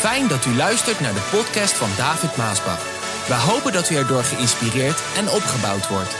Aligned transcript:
Fijn 0.00 0.28
dat 0.28 0.46
u 0.46 0.54
luistert 0.54 1.00
naar 1.00 1.12
de 1.12 1.28
podcast 1.36 1.72
van 1.72 1.88
David 1.96 2.36
Maasbach. 2.36 2.82
We 3.28 3.34
hopen 3.34 3.72
dat 3.72 3.90
u 3.90 3.94
erdoor 3.94 4.22
geïnspireerd 4.22 5.02
en 5.16 5.28
opgebouwd 5.28 5.88
wordt. 5.88 6.14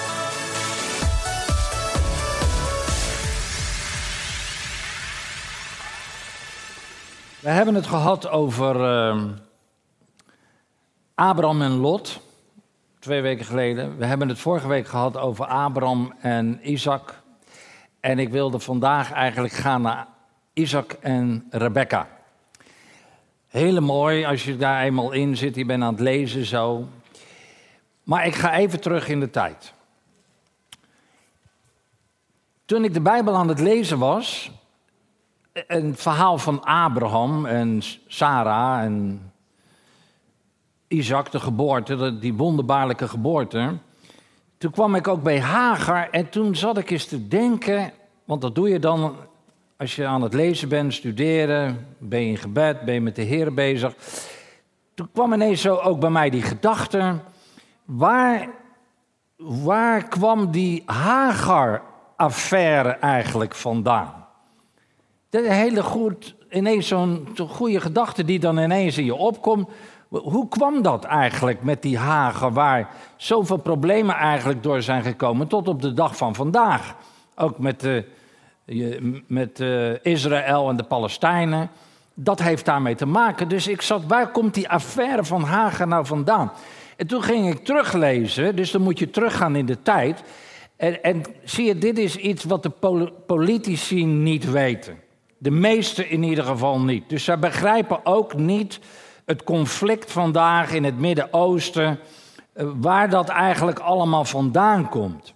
We 7.40 7.48
hebben 7.48 7.74
het 7.74 7.86
gehad 7.86 8.28
over 8.28 8.76
uh, 8.76 9.24
Abraham 11.14 11.62
en 11.62 11.76
Lot, 11.76 12.20
twee 12.98 13.20
weken 13.20 13.44
geleden. 13.44 13.98
We 13.98 14.04
hebben 14.04 14.28
het 14.28 14.38
vorige 14.38 14.68
week 14.68 14.86
gehad 14.86 15.16
over 15.16 15.46
Abraham 15.46 16.14
en 16.20 16.70
Isaac. 16.70 17.22
En 18.00 18.18
ik 18.18 18.28
wilde 18.28 18.58
vandaag 18.58 19.12
eigenlijk 19.12 19.54
gaan 19.54 19.82
naar 19.82 20.06
Isaac 20.52 20.92
en 20.92 21.46
Rebecca. 21.50 22.19
Hele 23.50 23.80
mooi 23.80 24.24
als 24.24 24.44
je 24.44 24.56
daar 24.56 24.82
eenmaal 24.82 25.12
in 25.12 25.36
zit, 25.36 25.54
je 25.54 25.64
bent 25.64 25.82
aan 25.82 25.92
het 25.92 26.02
lezen 26.02 26.44
zo. 26.44 26.88
Maar 28.02 28.26
ik 28.26 28.34
ga 28.34 28.54
even 28.54 28.80
terug 28.80 29.08
in 29.08 29.20
de 29.20 29.30
tijd. 29.30 29.72
Toen 32.64 32.84
ik 32.84 32.94
de 32.94 33.00
Bijbel 33.00 33.36
aan 33.36 33.48
het 33.48 33.60
lezen 33.60 33.98
was, 33.98 34.50
een 35.52 35.96
verhaal 35.96 36.38
van 36.38 36.64
Abraham 36.64 37.46
en 37.46 37.82
Sarah 38.06 38.82
en 38.82 39.22
Isaac, 40.88 41.30
de 41.30 41.40
geboorte, 41.40 42.18
die 42.18 42.34
wonderbaarlijke 42.34 43.08
geboorte. 43.08 43.78
Toen 44.58 44.70
kwam 44.70 44.94
ik 44.94 45.08
ook 45.08 45.22
bij 45.22 45.40
Hagar 45.40 46.10
en 46.10 46.28
toen 46.28 46.56
zat 46.56 46.78
ik 46.78 46.90
eens 46.90 47.06
te 47.06 47.28
denken, 47.28 47.92
want 48.24 48.40
dat 48.40 48.54
doe 48.54 48.68
je 48.68 48.78
dan 48.78 49.16
als 49.80 49.96
je 49.96 50.06
aan 50.06 50.22
het 50.22 50.34
lezen 50.34 50.68
bent, 50.68 50.94
studeren, 50.94 51.86
ben 51.98 52.20
je 52.20 52.26
in 52.26 52.36
gebed, 52.36 52.80
ben 52.80 52.94
je 52.94 53.00
met 53.00 53.16
de 53.16 53.22
Heer 53.22 53.54
bezig. 53.54 53.94
Toen 54.94 55.08
kwam 55.12 55.32
ineens 55.32 55.60
zo 55.60 55.76
ook 55.76 56.00
bij 56.00 56.10
mij 56.10 56.30
die 56.30 56.42
gedachte, 56.42 57.14
waar, 57.84 58.48
waar 59.36 60.08
kwam 60.08 60.50
die 60.50 60.82
Hagar-affaire 60.86 62.88
eigenlijk 62.88 63.54
vandaan? 63.54 64.26
Dat 65.30 65.44
hele 65.44 65.82
goed, 65.82 66.34
ineens 66.50 66.86
zo'n 66.86 67.28
goede 67.48 67.80
gedachte 67.80 68.24
die 68.24 68.38
dan 68.38 68.58
ineens 68.58 68.98
in 68.98 69.04
je 69.04 69.14
opkomt. 69.14 69.68
Hoe 70.08 70.48
kwam 70.48 70.82
dat 70.82 71.04
eigenlijk 71.04 71.62
met 71.62 71.82
die 71.82 71.98
Hagen, 71.98 72.52
waar 72.52 72.88
zoveel 73.16 73.56
problemen 73.56 74.14
eigenlijk 74.14 74.62
door 74.62 74.82
zijn 74.82 75.02
gekomen 75.02 75.48
tot 75.48 75.68
op 75.68 75.82
de 75.82 75.92
dag 75.92 76.16
van 76.16 76.34
vandaag? 76.34 76.94
Ook 77.34 77.58
met, 77.58 77.80
de, 77.80 78.04
met 79.26 79.62
Israël 80.02 80.68
en 80.68 80.76
de 80.76 80.82
Palestijnen. 80.82 81.70
Dat 82.14 82.42
heeft 82.42 82.64
daarmee 82.64 82.94
te 82.94 83.06
maken. 83.06 83.48
Dus 83.48 83.68
ik 83.68 83.82
zat, 83.82 84.06
waar 84.06 84.30
komt 84.30 84.54
die 84.54 84.68
affaire 84.68 85.24
van 85.24 85.42
Hagen 85.42 85.88
nou 85.88 86.06
vandaan? 86.06 86.52
En 86.96 87.06
toen 87.06 87.22
ging 87.22 87.48
ik 87.48 87.64
teruglezen, 87.64 88.56
dus 88.56 88.70
dan 88.70 88.82
moet 88.82 88.98
je 88.98 89.10
teruggaan 89.10 89.56
in 89.56 89.66
de 89.66 89.82
tijd. 89.82 90.22
En, 90.76 91.02
en 91.02 91.22
zie 91.44 91.66
je, 91.66 91.78
dit 91.78 91.98
is 91.98 92.16
iets 92.16 92.44
wat 92.44 92.62
de 92.62 92.70
politici 93.26 94.04
niet 94.04 94.50
weten. 94.50 94.98
De 95.38 95.50
meesten 95.50 96.10
in 96.10 96.22
ieder 96.22 96.44
geval 96.44 96.80
niet. 96.80 97.08
Dus 97.08 97.24
zij 97.24 97.38
begrijpen 97.38 98.06
ook 98.06 98.34
niet 98.34 98.80
het 99.24 99.44
conflict 99.44 100.12
vandaag 100.12 100.72
in 100.72 100.84
het 100.84 100.98
Midden-Oosten, 100.98 101.98
eh, 102.52 102.66
waar 102.74 103.10
dat 103.10 103.28
eigenlijk 103.28 103.78
allemaal 103.78 104.24
vandaan 104.24 104.88
komt. 104.88 105.34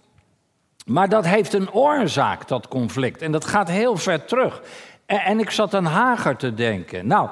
Maar 0.85 1.09
dat 1.09 1.25
heeft 1.25 1.53
een 1.53 1.71
oorzaak, 1.71 2.47
dat 2.47 2.67
conflict. 2.67 3.21
En 3.21 3.31
dat 3.31 3.45
gaat 3.45 3.69
heel 3.69 3.97
ver 3.97 4.25
terug. 4.25 4.61
En, 5.05 5.39
ik 5.39 5.49
zat 5.49 5.73
aan 5.73 5.85
Hager 5.85 6.35
te 6.35 6.53
denken. 6.53 7.07
Nou, 7.07 7.29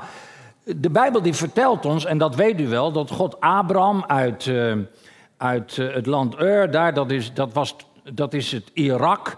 de 0.64 0.90
Bijbel 0.90 1.22
die 1.22 1.34
vertelt 1.34 1.86
ons, 1.86 2.06
en 2.06 2.18
dat 2.18 2.36
weet 2.36 2.60
u 2.60 2.68
wel, 2.68 2.92
dat 2.92 3.12
God 3.12 3.40
Abraham 3.40 4.04
uit, 4.08 4.46
uh, 4.46 4.78
uit 5.38 5.78
uh, 5.78 5.94
het 5.94 6.06
land 6.06 6.40
Ur, 6.40 6.72
daar, 6.72 6.94
dat 6.94 7.12
is, 7.12 7.34
dat, 7.34 7.54
was, 7.54 7.76
dat 8.14 8.34
is 8.34 8.52
het 8.52 8.72
Irak. 8.74 9.38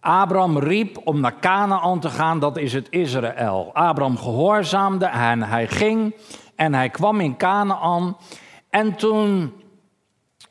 Abraham 0.00 0.58
riep 0.58 1.00
om 1.04 1.20
naar 1.20 1.38
Canaan 1.40 2.00
te 2.00 2.08
gaan, 2.08 2.38
dat 2.38 2.56
is 2.56 2.72
het 2.72 2.86
Israël. 2.90 3.70
Abraham 3.72 4.16
gehoorzaamde 4.16 5.06
en 5.06 5.42
hij 5.42 5.68
ging 5.68 6.14
en 6.54 6.74
hij 6.74 6.88
kwam 6.88 7.20
in 7.20 7.36
Canaan. 7.36 8.16
En 8.70 8.94
toen 8.94 9.52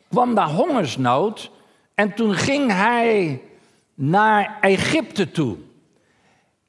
kwam 0.10 0.36
daar 0.36 0.50
hongersnood 0.50 1.52
en 1.98 2.14
toen 2.14 2.34
ging 2.34 2.72
hij 2.72 3.42
naar 3.94 4.58
Egypte 4.62 5.32
toe. 5.32 5.58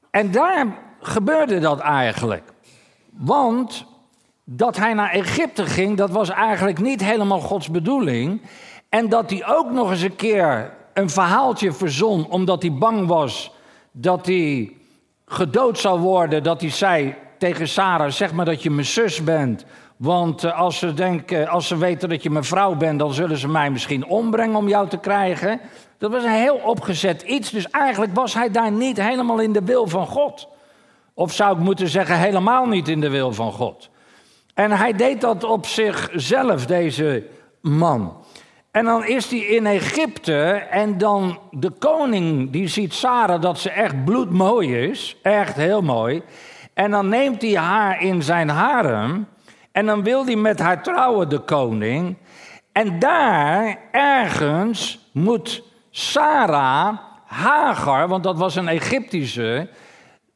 En 0.09 0.31
daar 0.31 0.77
gebeurde 1.01 1.59
dat 1.59 1.79
eigenlijk. 1.79 2.51
Want 3.09 3.85
dat 4.43 4.77
hij 4.77 4.93
naar 4.93 5.09
Egypte 5.11 5.65
ging, 5.65 5.97
dat 5.97 6.09
was 6.09 6.29
eigenlijk 6.29 6.79
niet 6.79 7.03
helemaal 7.03 7.39
Gods 7.39 7.69
bedoeling. 7.69 8.41
En 8.89 9.09
dat 9.09 9.29
hij 9.29 9.47
ook 9.47 9.71
nog 9.71 9.91
eens 9.91 10.01
een 10.01 10.15
keer 10.15 10.73
een 10.93 11.09
verhaaltje 11.09 11.71
verzon, 11.71 12.29
omdat 12.29 12.61
hij 12.61 12.73
bang 12.73 13.07
was 13.07 13.51
dat 13.91 14.25
hij 14.25 14.73
gedood 15.25 15.79
zou 15.79 15.99
worden. 15.99 16.43
Dat 16.43 16.61
hij 16.61 16.69
zei 16.69 17.15
tegen 17.37 17.67
Sarah: 17.67 18.11
Zeg 18.11 18.33
maar 18.33 18.45
dat 18.45 18.63
je 18.63 18.69
mijn 18.69 18.85
zus 18.85 19.23
bent. 19.23 19.65
Want 19.99 20.43
eh, 20.43 20.59
als 20.59 20.77
ze, 20.77 20.93
denken, 20.93 21.47
als 21.47 21.67
ze 21.67 21.77
weten 21.77 22.09
dat 22.09 22.23
je 22.23 22.29
mijn 22.29 22.43
vrouw 22.43 22.75
bent, 22.75 22.99
dan 22.99 23.13
zullen 23.13 23.37
ze 23.37 23.47
mij 23.47 23.71
misschien 23.71 24.05
ombrengen 24.05 24.55
om 24.55 24.67
jou 24.67 24.87
te 24.87 24.97
krijgen. 24.97 25.59
Dat 25.97 26.11
was 26.11 26.23
een 26.23 26.29
heel 26.29 26.55
opgezet 26.55 27.21
iets. 27.21 27.49
Dus 27.49 27.69
eigenlijk 27.69 28.15
was 28.15 28.33
hij 28.33 28.51
daar 28.51 28.71
niet 28.71 29.01
helemaal 29.01 29.39
in 29.39 29.53
de 29.53 29.63
wil 29.63 29.87
van 29.87 30.07
God. 30.07 30.47
Of 31.13 31.33
zou 31.33 31.57
ik 31.57 31.63
moeten 31.63 31.87
zeggen, 31.87 32.17
helemaal 32.17 32.65
niet 32.65 32.87
in 32.87 33.01
de 33.01 33.09
wil 33.09 33.33
van 33.33 33.51
God. 33.51 33.89
En 34.53 34.71
hij 34.71 34.93
deed 34.93 35.21
dat 35.21 35.43
op 35.43 35.65
zichzelf, 35.65 36.65
deze 36.65 37.25
man. 37.61 38.17
En 38.71 38.85
dan 38.85 39.05
is 39.05 39.29
hij 39.29 39.39
in 39.39 39.65
Egypte 39.65 40.51
en 40.69 40.97
dan 40.97 41.39
de 41.51 41.69
koning 41.69 42.51
die 42.51 42.67
ziet 42.67 42.93
Sarah 42.93 43.41
dat 43.41 43.59
ze 43.59 43.69
echt 43.69 44.05
bloedmooi 44.05 44.89
is, 44.89 45.17
echt 45.21 45.55
heel 45.55 45.81
mooi. 45.81 46.21
En 46.73 46.91
dan 46.91 47.09
neemt 47.09 47.41
hij 47.41 47.55
haar 47.55 48.01
in 48.01 48.23
zijn 48.23 48.49
harem 48.49 49.27
en 49.71 49.85
dan 49.85 50.03
wil 50.03 50.25
hij 50.25 50.35
met 50.35 50.59
haar 50.59 50.83
trouwen, 50.83 51.29
de 51.29 51.39
koning. 51.39 52.17
En 52.71 52.99
daar 52.99 53.77
ergens 53.91 55.09
moet 55.11 55.63
Sarah 55.89 56.97
Hagar, 57.25 58.07
want 58.07 58.23
dat 58.23 58.37
was 58.37 58.55
een 58.55 58.67
Egyptische, 58.67 59.69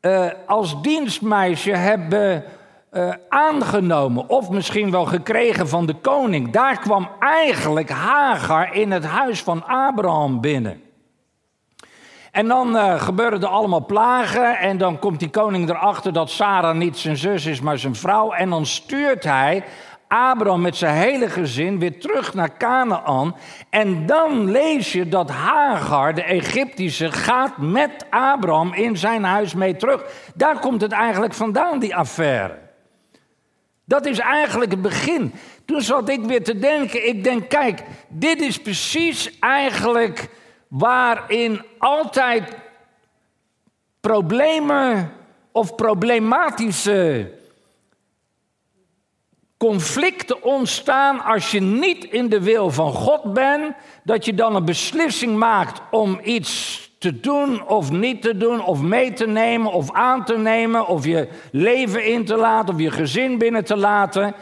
uh, 0.02 0.30
als 0.46 0.82
dienstmeisje 0.82 1.72
hebben 1.72 2.44
uh, 2.92 3.14
aangenomen 3.30 4.30
of 4.30 4.50
misschien 4.50 4.92
wel 4.92 5.06
gekregen 5.06 5.68
van 5.68 5.86
de 5.86 5.94
koning. 5.94 6.52
Daar 6.52 6.80
kwam 6.80 7.10
eigenlijk 7.20 7.90
Hagar 7.90 8.76
in 8.76 8.92
het 8.92 9.06
huis 9.06 9.44
van 9.44 9.64
Abraham 9.66 10.42
binnen. 10.42 10.83
En 12.34 12.48
dan 12.48 12.76
uh, 12.76 13.02
gebeuren 13.02 13.42
er 13.42 13.48
allemaal 13.48 13.86
plagen 13.86 14.58
en 14.58 14.78
dan 14.78 15.00
komt 15.00 15.20
die 15.20 15.30
koning 15.30 15.70
erachter 15.70 16.14
dat 16.14 16.30
Sarah 16.30 16.76
niet 16.76 16.98
zijn 16.98 17.18
zus 17.18 17.46
is, 17.46 17.62
maar 17.62 17.78
zijn 17.78 17.96
vrouw. 17.96 18.32
En 18.32 18.50
dan 18.50 18.66
stuurt 18.66 19.24
hij 19.24 19.64
Abraham 20.08 20.62
met 20.62 20.76
zijn 20.76 20.96
hele 20.96 21.30
gezin 21.30 21.80
weer 21.80 22.00
terug 22.00 22.34
naar 22.34 22.58
Canaan. 22.58 23.36
En 23.70 24.06
dan 24.06 24.52
lees 24.52 24.92
je 24.92 25.10
dat 25.10 25.30
Hagar, 25.30 26.16
de 26.16 26.24
Egyptische, 26.24 27.12
gaat 27.12 27.58
met 27.58 28.06
Abraham 28.10 28.74
in 28.74 28.98
zijn 28.98 29.24
huis 29.24 29.54
mee 29.54 29.76
terug. 29.76 30.04
Daar 30.36 30.60
komt 30.60 30.82
het 30.82 30.92
eigenlijk 30.92 31.34
vandaan, 31.34 31.80
die 31.80 31.96
affaire. 31.96 32.58
Dat 33.86 34.06
is 34.06 34.20
eigenlijk 34.20 34.72
het 34.72 34.82
begin. 34.82 35.34
Toen 35.66 35.82
zat 35.82 36.10
ik 36.10 36.24
weer 36.24 36.44
te 36.44 36.60
denken, 36.60 37.08
ik 37.08 37.24
denk, 37.24 37.50
kijk, 37.50 37.84
dit 38.08 38.42
is 38.42 38.62
precies 38.62 39.40
eigenlijk 39.40 40.30
waarin 40.74 41.62
altijd 41.78 42.56
problemen 44.00 45.12
of 45.52 45.76
problematische 45.76 47.32
conflicten 49.58 50.44
ontstaan 50.44 51.24
als 51.24 51.52
je 51.52 51.62
niet 51.62 52.04
in 52.04 52.30
de 52.30 52.42
wil 52.42 52.72
van 52.72 52.94
God 52.94 53.34
bent, 53.34 53.76
dat 54.04 54.26
je 54.26 54.34
dan 54.34 54.56
een 54.56 54.66
beslissing 54.66 55.38
maakt 55.38 55.82
om 55.92 56.20
iets 56.24 56.82
te 57.00 57.20
doen 57.20 57.68
of 57.68 57.92
niet 57.92 58.22
te 58.22 58.38
doen, 58.38 58.66
of 58.66 58.82
mee 58.82 59.14
te 59.14 59.28
nemen 59.28 59.72
of 59.72 59.92
aan 59.92 60.26
te 60.26 60.38
nemen, 60.38 60.88
of 60.88 61.06
je 61.06 61.28
leven 61.52 62.06
in 62.06 62.26
te 62.26 62.36
laten, 62.36 62.74
of 62.74 62.80
je 62.80 62.92
gezin 62.92 63.38
binnen 63.38 63.66
te 63.66 63.78
laten. 63.78 64.36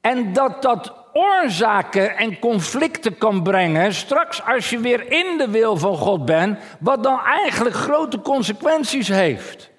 En 0.00 0.32
dat 0.32 0.62
dat 0.62 1.05
oorzaken 1.16 2.16
en 2.16 2.38
conflicten 2.38 3.18
kan 3.18 3.42
brengen, 3.42 3.94
straks 3.94 4.44
als 4.44 4.70
je 4.70 4.78
weer 4.78 5.12
in 5.12 5.38
de 5.38 5.48
wil 5.50 5.76
van 5.76 5.96
God 5.96 6.24
bent, 6.24 6.58
wat 6.78 7.02
dan 7.02 7.20
eigenlijk 7.20 7.76
grote 7.76 8.20
consequenties 8.20 9.08
heeft. 9.08 9.70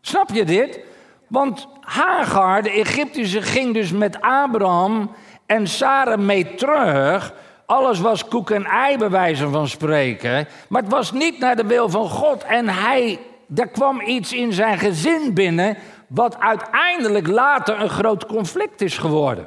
Snap 0.00 0.30
je 0.32 0.44
dit? 0.44 0.80
Want 1.26 1.68
Hagar, 1.80 2.62
de 2.62 2.70
Egyptische, 2.70 3.42
ging 3.42 3.74
dus 3.74 3.92
met 3.92 4.20
Abraham 4.20 5.10
en 5.46 5.66
Sarah 5.66 6.18
mee 6.18 6.54
terug 6.54 7.32
alles 7.66 8.00
was 8.00 8.28
koek 8.28 8.50
en 8.50 8.64
ei, 8.64 8.98
bij 8.98 9.10
wijze 9.10 9.48
van 9.48 9.68
spreken. 9.68 10.48
Maar 10.68 10.82
het 10.82 10.90
was 10.90 11.12
niet 11.12 11.38
naar 11.38 11.56
de 11.56 11.66
wil 11.66 11.88
van 11.88 12.08
God. 12.08 12.44
En 12.44 12.68
hij, 12.68 13.18
er 13.54 13.68
kwam 13.68 14.00
iets 14.00 14.32
in 14.32 14.52
zijn 14.52 14.78
gezin 14.78 15.34
binnen. 15.34 15.76
wat 16.06 16.38
uiteindelijk 16.38 17.26
later 17.26 17.80
een 17.80 17.88
groot 17.88 18.26
conflict 18.26 18.80
is 18.80 18.98
geworden. 18.98 19.46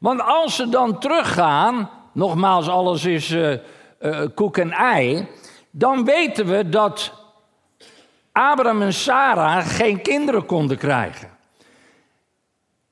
Want 0.00 0.22
als 0.22 0.56
ze 0.56 0.68
dan 0.68 0.98
teruggaan, 0.98 1.90
nogmaals, 2.12 2.68
alles 2.68 3.04
is 3.04 3.30
uh, 3.30 3.56
uh, 4.00 4.20
koek 4.34 4.56
en 4.56 4.72
ei, 4.72 5.28
dan 5.70 6.04
weten 6.04 6.46
we 6.46 6.68
dat 6.68 7.12
Abraham 8.32 8.82
en 8.82 8.92
Sarah 8.92 9.66
geen 9.66 10.02
kinderen 10.02 10.46
konden 10.46 10.78
krijgen. 10.78 11.30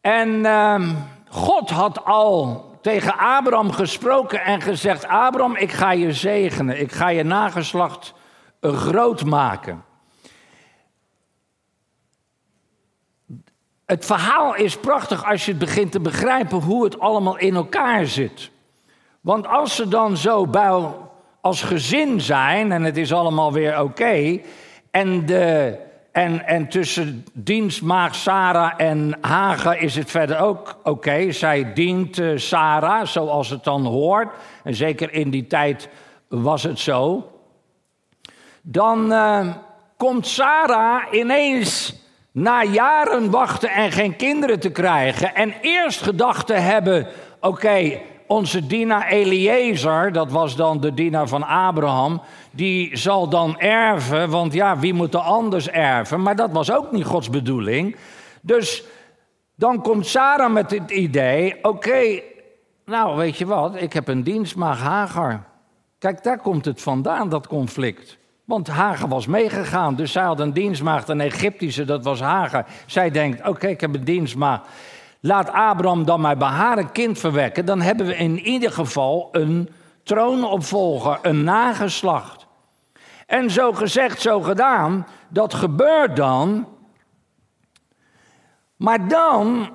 En 0.01 0.29
uh, 0.29 0.81
God 1.29 1.71
had 1.71 2.05
al 2.05 2.71
tegen 2.83 3.19
Abraham 3.19 3.73
gesproken 3.73 4.45
en 4.45 4.61
gezegd: 4.61 5.07
Abraham, 5.07 5.57
ik 5.57 5.73
ga 5.73 5.93
je 5.93 6.13
zegenen, 6.13 6.81
ik 6.81 6.93
ga 6.93 7.09
je 7.09 7.23
nageslacht 7.23 8.15
groot 8.61 9.25
maken. 9.25 9.85
Het 13.89 14.05
verhaal 14.05 14.55
is 14.55 14.77
prachtig 14.77 15.25
als 15.25 15.45
je 15.45 15.51
het 15.51 15.61
begint 15.61 15.93
te 15.93 16.01
begrijpen 16.01 16.59
hoe 16.59 16.85
het 16.85 17.01
allemaal 17.01 17.39
in 17.39 17.55
elkaar 17.55 18.07
zit. 18.07 18.51
Want 19.21 19.47
als 19.47 19.77
ze 19.77 19.89
dan 19.89 20.17
zo 20.17 20.47
bij, 20.47 20.83
als 21.41 21.63
gezin 21.63 22.21
zijn 22.21 22.73
en 22.73 22.83
het 22.83 22.97
is 22.97 23.13
allemaal 23.13 23.53
weer 23.53 23.81
oké. 23.81 24.41
en, 24.91 25.27
de, 25.27 25.79
en, 26.13 26.47
en 26.47 26.69
tussen 26.69 27.25
dienstmaag 27.33 28.15
Sarah 28.15 28.73
en 28.77 29.19
Hagen 29.21 29.81
is 29.81 29.97
het 29.97 30.11
verder 30.11 30.39
ook 30.39 30.79
oké. 30.83 31.33
Zij 31.33 31.73
dient 31.73 32.19
uh, 32.19 32.39
Sarah 32.39 33.07
zoals 33.07 33.51
het 33.51 33.65
dan 33.65 33.87
hoort. 33.87 34.35
En 34.65 34.75
zeker 34.75 35.13
in 35.13 35.31
die 35.31 35.47
tijd 35.47 35.89
was 36.29 36.63
het 36.63 36.79
zo. 36.79 37.31
Dan 38.63 39.13
uh, 39.13 39.55
komt 39.97 40.27
Sarah 40.27 41.13
ineens 41.13 41.97
na 42.39 42.63
jaren 42.63 43.31
wachten 43.31 43.71
en 43.71 43.93
geen 43.93 44.17
kinderen 44.17 44.61
te 44.61 44.71
krijgen. 44.71 45.35
En 45.35 45.55
eerst 45.61 46.03
gedacht 46.03 46.47
te 46.47 46.55
hebben: 46.55 47.07
oké, 47.41 48.01
onze 48.27 48.67
dienaar 48.67 49.09
Eliezer, 49.09 50.13
dat 50.13 50.31
was 50.31 50.57
dan 50.57 50.81
de 50.81 50.95
dienaar 50.95 51.29
van 51.29 51.47
Abraham, 51.47 52.21
die 52.51 52.97
zal 52.97 53.29
dan 53.29 53.59
erven, 53.59 54.31
want 54.31 54.53
ja, 54.53 54.79
wie 54.79 54.95
moet 54.95 55.15
er 55.15 55.21
anders 55.21 55.69
erven? 55.69 56.23
Maar 56.23 56.37
dat 56.37 56.53
was 56.53 56.73
ook 56.73 56.93
niet 56.93 57.05
Gods 57.05 57.31
bedoeling. 57.31 57.97
Dus 58.41 58.85
dan 59.55 59.83
komt 59.83 60.07
Sarah 60.07 60.53
met 60.53 60.71
het 60.71 60.91
idee: 60.91 61.59
oké, 61.63 62.21
nou 62.85 63.17
weet 63.17 63.37
je 63.37 63.47
wat, 63.47 63.83
ik 63.83 63.93
heb 63.93 64.09
een 64.09 64.23
dienstmaag 64.23 64.81
Hagar. 64.81 65.45
Kijk, 65.99 66.23
daar 66.23 66.39
komt 66.39 66.65
het 66.65 66.83
vandaan, 66.83 67.29
dat 67.29 67.47
conflict. 67.47 68.19
Want 68.49 68.69
Hagar 68.69 69.09
was 69.09 69.27
meegegaan, 69.27 69.95
dus 69.95 70.13
zij 70.13 70.23
had 70.23 70.41
een 70.41 70.53
dienstmaagd, 70.53 71.09
een 71.09 71.21
Egyptische, 71.21 71.85
dat 71.85 72.05
was 72.05 72.21
Hagar. 72.21 72.67
Zij 72.87 73.11
denkt, 73.11 73.49
oké, 73.49 73.67
ik 73.67 73.81
heb 73.81 73.95
een 73.95 74.05
dienstmaagd. 74.05 74.69
Laat 75.21 75.51
Abraham 75.51 76.05
dan 76.05 76.21
maar 76.21 76.37
bij 76.37 76.49
haar 76.49 76.79
een 76.79 76.93
kind 76.93 77.19
verwekken. 77.19 77.67
Dan 77.67 77.81
hebben 77.81 78.07
we 78.07 78.17
in 78.17 78.39
ieder 78.39 78.73
geval 78.73 79.29
een 79.33 79.69
troonopvolger, 80.03 81.19
een 81.23 81.45
nageslacht. 81.45 82.47
En 83.27 83.51
zo 83.51 83.73
gezegd, 83.73 84.21
zo 84.21 84.41
gedaan, 84.41 85.07
dat 85.29 85.55
gebeurt 85.55 86.17
dan. 86.17 86.69
Maar 88.77 89.09
dan, 89.09 89.71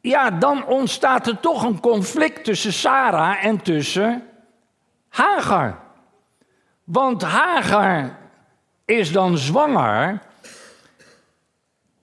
ja, 0.00 0.30
dan 0.30 0.66
ontstaat 0.66 1.26
er 1.26 1.40
toch 1.40 1.62
een 1.64 1.80
conflict 1.80 2.44
tussen 2.44 2.72
Sarah 2.72 3.44
en 3.44 3.62
tussen 3.62 4.22
Hagar. 5.08 5.88
Want 6.92 7.22
Hagar 7.22 8.18
is 8.84 9.12
dan 9.12 9.38
zwanger. 9.38 10.22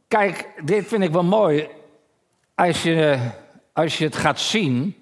Kijk, 0.07 0.50
dit 0.63 0.88
vind 0.88 1.04
ik 1.04 1.12
wel 1.12 1.24
mooi. 1.24 1.68
Als 2.56 2.84
je, 2.84 3.30
als 3.74 3.98
je 3.98 4.04
het 4.04 4.16
gaat 4.16 4.39
zien. 4.39 4.95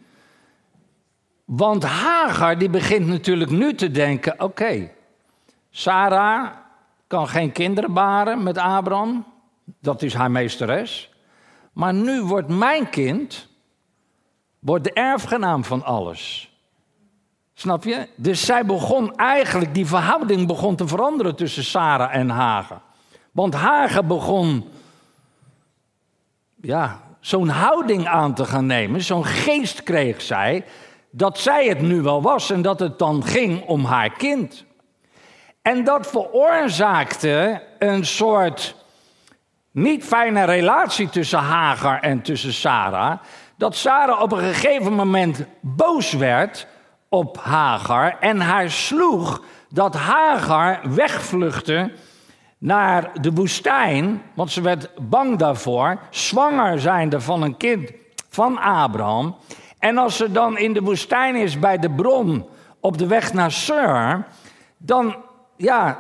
Want 1.46 1.84
Hagar 1.84 2.58
die 2.58 2.70
begint 2.70 3.08
natuurlijk 3.08 3.52
nu 3.52 3.74
te 3.74 3.92
denken: 3.92 4.34
oké, 4.34 4.44
okay, 4.44 4.94
Sarah 5.70 6.52
kan 7.08 7.28
geen 7.28 7.52
kinderen 7.52 7.94
baren 7.94 8.44
met 8.44 8.58
Abraham. 8.58 9.26
Dat 9.80 10.02
is 10.02 10.14
haar 10.14 10.32
meesteres. 10.32 11.14
Maar 11.74 11.94
nu 11.94 12.22
wordt 12.22 12.48
mijn 12.48 12.90
kind 12.90 13.48
wordt 14.60 14.84
de 14.84 14.94
erfgenaam 14.94 15.64
van 15.64 15.84
alles. 15.84 16.55
Snap 17.58 17.84
je? 17.84 18.08
Dus 18.16 18.46
zij 18.46 18.66
begon 18.66 19.16
eigenlijk, 19.16 19.74
die 19.74 19.86
verhouding 19.86 20.48
begon 20.48 20.76
te 20.76 20.88
veranderen 20.88 21.36
tussen 21.36 21.64
Sarah 21.64 22.16
en 22.16 22.30
Hagen. 22.30 22.82
Want 23.32 23.54
Hagen 23.54 24.08
begon, 24.08 24.70
ja, 26.62 27.02
zo'n 27.20 27.50
houding 27.50 28.08
aan 28.08 28.34
te 28.34 28.46
gaan 28.46 28.66
nemen, 28.66 29.02
zo'n 29.02 29.26
geest 29.26 29.84
kreeg 29.84 30.22
zij, 30.22 30.66
dat 31.10 31.40
zij 31.40 31.68
het 31.68 31.82
nu 31.82 32.02
wel 32.02 32.22
was 32.22 32.52
en 32.52 32.62
dat 32.62 32.80
het 32.80 33.00
dan 33.00 33.24
ging 33.24 33.66
om 33.66 33.86
haar 33.86 34.12
kind. 34.12 34.66
En 35.62 35.84
dat 35.84 36.08
veroorzaakte 36.08 37.64
een 37.80 38.06
soort 38.06 38.76
niet 39.72 40.04
fijne 40.04 40.44
relatie 40.44 41.10
tussen 41.10 41.40
Hagar 41.40 42.00
en 42.00 42.22
tussen 42.22 42.54
Sarah. 42.54 43.20
Dat 43.58 43.76
Sarah 43.76 44.22
op 44.22 44.32
een 44.32 44.54
gegeven 44.54 44.94
moment 44.94 45.46
boos 45.62 46.14
werd 46.14 46.68
op 47.16 47.38
Hagar 47.38 48.18
en 48.20 48.40
haar 48.40 48.72
sloeg 48.72 49.42
dat 49.70 49.96
Hagar 49.96 50.80
wegvluchtte 50.84 51.92
naar 52.58 53.12
de 53.22 53.32
woestijn, 53.32 54.22
want 54.34 54.52
ze 54.52 54.62
werd 54.62 54.90
bang 55.10 55.38
daarvoor, 55.38 56.00
zwanger 56.10 56.80
zijnde 56.80 57.22
van 57.22 57.42
een 57.42 57.58
kind 57.58 57.92
van 58.30 58.58
Abraham. 58.58 59.36
En 59.80 59.98
als 59.98 60.16
ze 60.16 60.32
dan 60.32 60.58
in 60.58 60.74
de 60.74 60.82
woestijn 60.82 61.36
is 61.36 61.60
bij 61.60 61.78
de 61.78 61.90
bron 61.90 62.46
op 62.80 62.98
de 62.98 63.08
weg 63.08 63.34
naar 63.34 63.52
Sur, 63.52 64.28
dan 64.78 65.16
ja, 65.56 66.00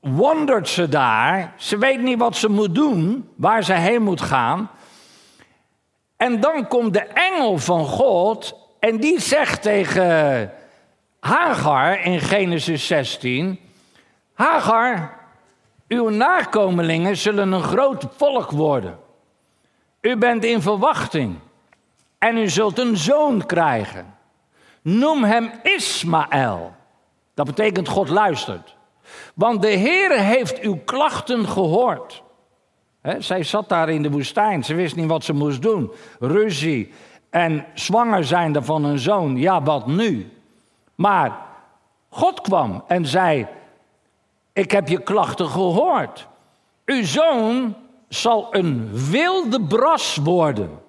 wondert 0.00 0.68
ze 0.68 0.88
daar. 0.88 1.54
Ze 1.56 1.78
weet 1.78 2.02
niet 2.02 2.18
wat 2.18 2.36
ze 2.36 2.48
moet 2.48 2.74
doen, 2.74 3.28
waar 3.36 3.64
ze 3.64 3.72
heen 3.72 4.02
moet 4.02 4.20
gaan. 4.20 4.70
En 6.16 6.40
dan 6.40 6.68
komt 6.68 6.92
de 6.92 7.04
engel 7.04 7.58
van 7.58 7.84
God 7.84 8.65
en 8.86 8.96
die 8.96 9.20
zegt 9.20 9.62
tegen 9.62 10.52
Hagar 11.20 12.04
in 12.04 12.20
Genesis 12.20 12.86
16: 12.86 13.60
Hagar, 14.32 15.18
uw 15.88 16.08
nakomelingen 16.08 17.16
zullen 17.16 17.52
een 17.52 17.62
groot 17.62 18.06
volk 18.16 18.50
worden. 18.50 18.98
U 20.00 20.16
bent 20.16 20.44
in 20.44 20.62
verwachting 20.62 21.38
en 22.18 22.36
u 22.36 22.48
zult 22.48 22.78
een 22.78 22.96
zoon 22.96 23.46
krijgen. 23.46 24.14
Noem 24.82 25.24
hem 25.24 25.50
Ismaël. 25.62 26.74
Dat 27.34 27.46
betekent 27.46 27.88
God 27.88 28.08
luistert. 28.08 28.76
Want 29.34 29.62
de 29.62 29.68
Heer 29.68 30.20
heeft 30.20 30.60
uw 30.60 30.76
klachten 30.84 31.48
gehoord. 31.48 32.22
zij 33.18 33.42
zat 33.42 33.68
daar 33.68 33.88
in 33.88 34.02
de 34.02 34.10
woestijn. 34.10 34.64
Ze 34.64 34.74
wist 34.74 34.96
niet 34.96 35.08
wat 35.08 35.24
ze 35.24 35.32
moest 35.32 35.62
doen. 35.62 35.92
Ruzie 36.18 36.92
en 37.36 37.66
zwanger 37.74 38.24
zijnde 38.24 38.62
van 38.62 38.84
een 38.84 38.98
zoon, 38.98 39.36
ja 39.36 39.62
wat 39.62 39.86
nu? 39.86 40.32
Maar 40.94 41.38
God 42.08 42.40
kwam 42.40 42.84
en 42.86 43.06
zei, 43.06 43.46
ik 44.52 44.70
heb 44.70 44.88
je 44.88 45.02
klachten 45.02 45.48
gehoord. 45.48 46.26
Uw 46.84 47.04
zoon 47.04 47.76
zal 48.08 48.54
een 48.54 48.90
wilde 49.10 49.62
bras 49.62 50.16
worden, 50.16 50.80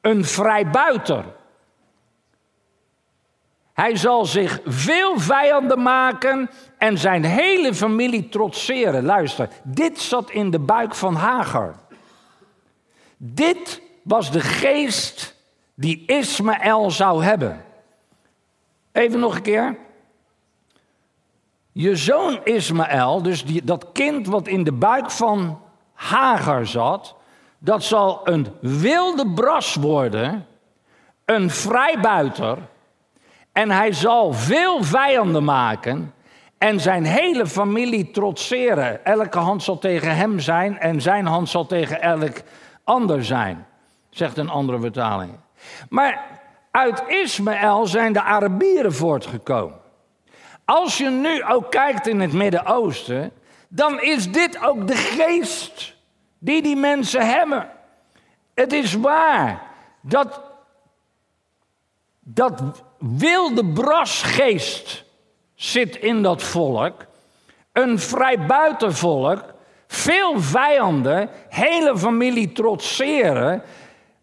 een 0.00 0.24
vrijbuiter. 0.24 1.24
Hij 3.72 3.96
zal 3.96 4.24
zich 4.24 4.60
veel 4.64 5.18
vijanden 5.18 5.82
maken 5.82 6.50
en 6.78 6.98
zijn 6.98 7.24
hele 7.24 7.74
familie 7.74 8.28
trotseren. 8.28 9.04
Luister, 9.04 9.48
dit 9.62 9.98
zat 9.98 10.30
in 10.30 10.50
de 10.50 10.58
buik 10.58 10.94
van 10.94 11.14
Hagar. 11.14 11.74
Dit 13.16 13.82
was 14.02 14.32
de 14.32 14.40
geest 14.40 15.38
die 15.80 16.02
Ismaël 16.06 16.90
zou 16.90 17.24
hebben. 17.24 17.64
Even 18.92 19.20
nog 19.20 19.34
een 19.34 19.42
keer. 19.42 19.76
Je 21.72 21.96
zoon 21.96 22.40
Ismaël, 22.44 23.22
dus 23.22 23.44
die, 23.44 23.64
dat 23.64 23.86
kind 23.92 24.26
wat 24.26 24.48
in 24.48 24.64
de 24.64 24.72
buik 24.72 25.10
van 25.10 25.60
Hagar 25.92 26.66
zat, 26.66 27.14
dat 27.58 27.82
zal 27.82 28.20
een 28.24 28.46
wilde 28.60 29.32
bras 29.32 29.74
worden, 29.74 30.46
een 31.24 31.50
vrijbuiter, 31.50 32.58
en 33.52 33.70
hij 33.70 33.92
zal 33.92 34.32
veel 34.32 34.82
vijanden 34.82 35.44
maken 35.44 36.14
en 36.58 36.80
zijn 36.80 37.04
hele 37.04 37.46
familie 37.46 38.10
trotseren. 38.10 39.04
Elke 39.04 39.38
hand 39.38 39.62
zal 39.62 39.78
tegen 39.78 40.16
hem 40.16 40.38
zijn 40.38 40.78
en 40.78 41.00
zijn 41.00 41.26
hand 41.26 41.48
zal 41.48 41.66
tegen 41.66 42.02
elk 42.02 42.42
ander 42.84 43.24
zijn, 43.24 43.66
zegt 44.10 44.36
een 44.36 44.50
andere 44.50 44.80
vertaling. 44.80 45.32
Maar 45.88 46.40
uit 46.70 47.02
Ismaël 47.06 47.86
zijn 47.86 48.12
de 48.12 48.22
Arabieren 48.22 48.92
voortgekomen. 48.92 49.78
Als 50.64 50.98
je 50.98 51.08
nu 51.08 51.44
ook 51.44 51.70
kijkt 51.70 52.06
in 52.06 52.20
het 52.20 52.32
Midden-Oosten, 52.32 53.32
dan 53.68 54.00
is 54.00 54.32
dit 54.32 54.62
ook 54.62 54.86
de 54.86 54.96
geest 54.96 55.96
die 56.38 56.62
die 56.62 56.76
mensen 56.76 57.28
hebben. 57.28 57.68
Het 58.54 58.72
is 58.72 58.94
waar 58.94 59.62
dat 60.00 60.40
dat 62.20 62.62
wilde 62.98 63.66
brasgeest 63.66 65.04
zit 65.54 65.96
in 65.96 66.22
dat 66.22 66.42
volk. 66.42 67.06
Een 67.72 67.98
vrijbuitenvolk, 67.98 69.54
veel 69.86 70.40
vijanden, 70.40 71.30
hele 71.48 71.98
familie 71.98 72.52
trotseren. 72.52 73.62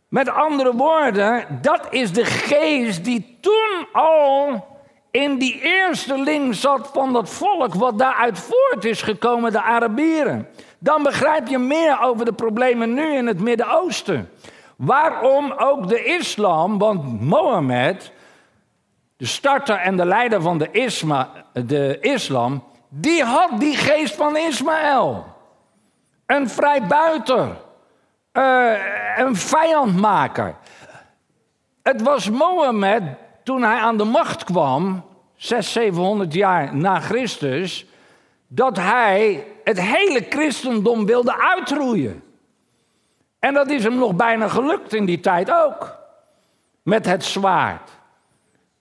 Met 0.08 0.30
andere 0.30 0.76
woorden, 0.76 1.60
dat 1.62 1.88
is 1.90 2.14
de 2.14 2.26
geest 2.26 3.04
die 3.04 3.38
toen 3.42 3.88
al 3.92 4.66
in 5.12 5.38
die 5.38 5.62
eerste 5.62 6.18
ling 6.18 6.56
zat 6.56 6.90
van 6.94 7.14
dat 7.14 7.30
volk 7.30 7.74
wat 7.74 8.00
daaruit 8.00 8.40
voort 8.40 8.86
is 8.86 9.02
gekomen, 9.02 9.52
de 9.52 9.62
Arabieren. 9.62 10.48
Dan 10.80 11.04
begrijp 11.04 11.48
je 11.48 11.58
meer 11.58 12.02
over 12.02 12.26
de 12.26 12.34
problemen 12.34 12.94
nu 12.94 13.14
in 13.14 13.28
het 13.28 13.40
Midden-Oosten. 13.40 14.30
Waarom 14.76 15.52
ook 15.58 15.88
de 15.88 16.04
islam, 16.04 16.78
want 16.78 17.22
Mohammed, 17.22 18.12
de 19.18 19.26
starter 19.26 19.76
en 19.76 19.98
de 19.98 20.06
leider 20.06 20.42
van 20.42 20.58
de, 20.58 20.72
isma, 20.72 21.30
de 21.54 21.98
islam, 22.02 22.64
die 22.90 23.24
had 23.24 23.60
die 23.60 23.76
geest 23.76 24.16
van 24.16 24.38
Ismaël. 24.38 25.26
Een 26.26 26.50
vrijbuiter, 26.50 27.48
uh, 28.38 29.18
een 29.18 29.36
vijandmaker. 29.36 30.56
Het 31.84 32.02
was 32.02 32.30
Mohammed 32.30 33.04
toen 33.44 33.62
hij 33.62 33.80
aan 33.80 33.98
de 33.98 34.04
macht 34.04 34.44
kwam, 34.44 35.06
600, 35.36 35.66
700 35.66 36.34
jaar 36.34 36.76
na 36.76 37.00
Christus, 37.00 37.86
dat 38.48 38.78
hij 38.78 39.48
het 39.64 39.82
hele 39.82 40.26
christendom 40.30 41.06
wilde 41.06 41.42
uitroeien. 41.42 42.24
En 43.40 43.54
dat 43.54 43.70
is 43.70 43.84
hem 43.84 43.96
nog 43.96 44.16
bijna 44.16 44.48
gelukt 44.48 44.94
in 44.94 45.06
die 45.06 45.20
tijd 45.20 45.52
ook. 45.52 45.98
Met 46.84 47.06
het 47.06 47.24
zwaard. 47.24 47.92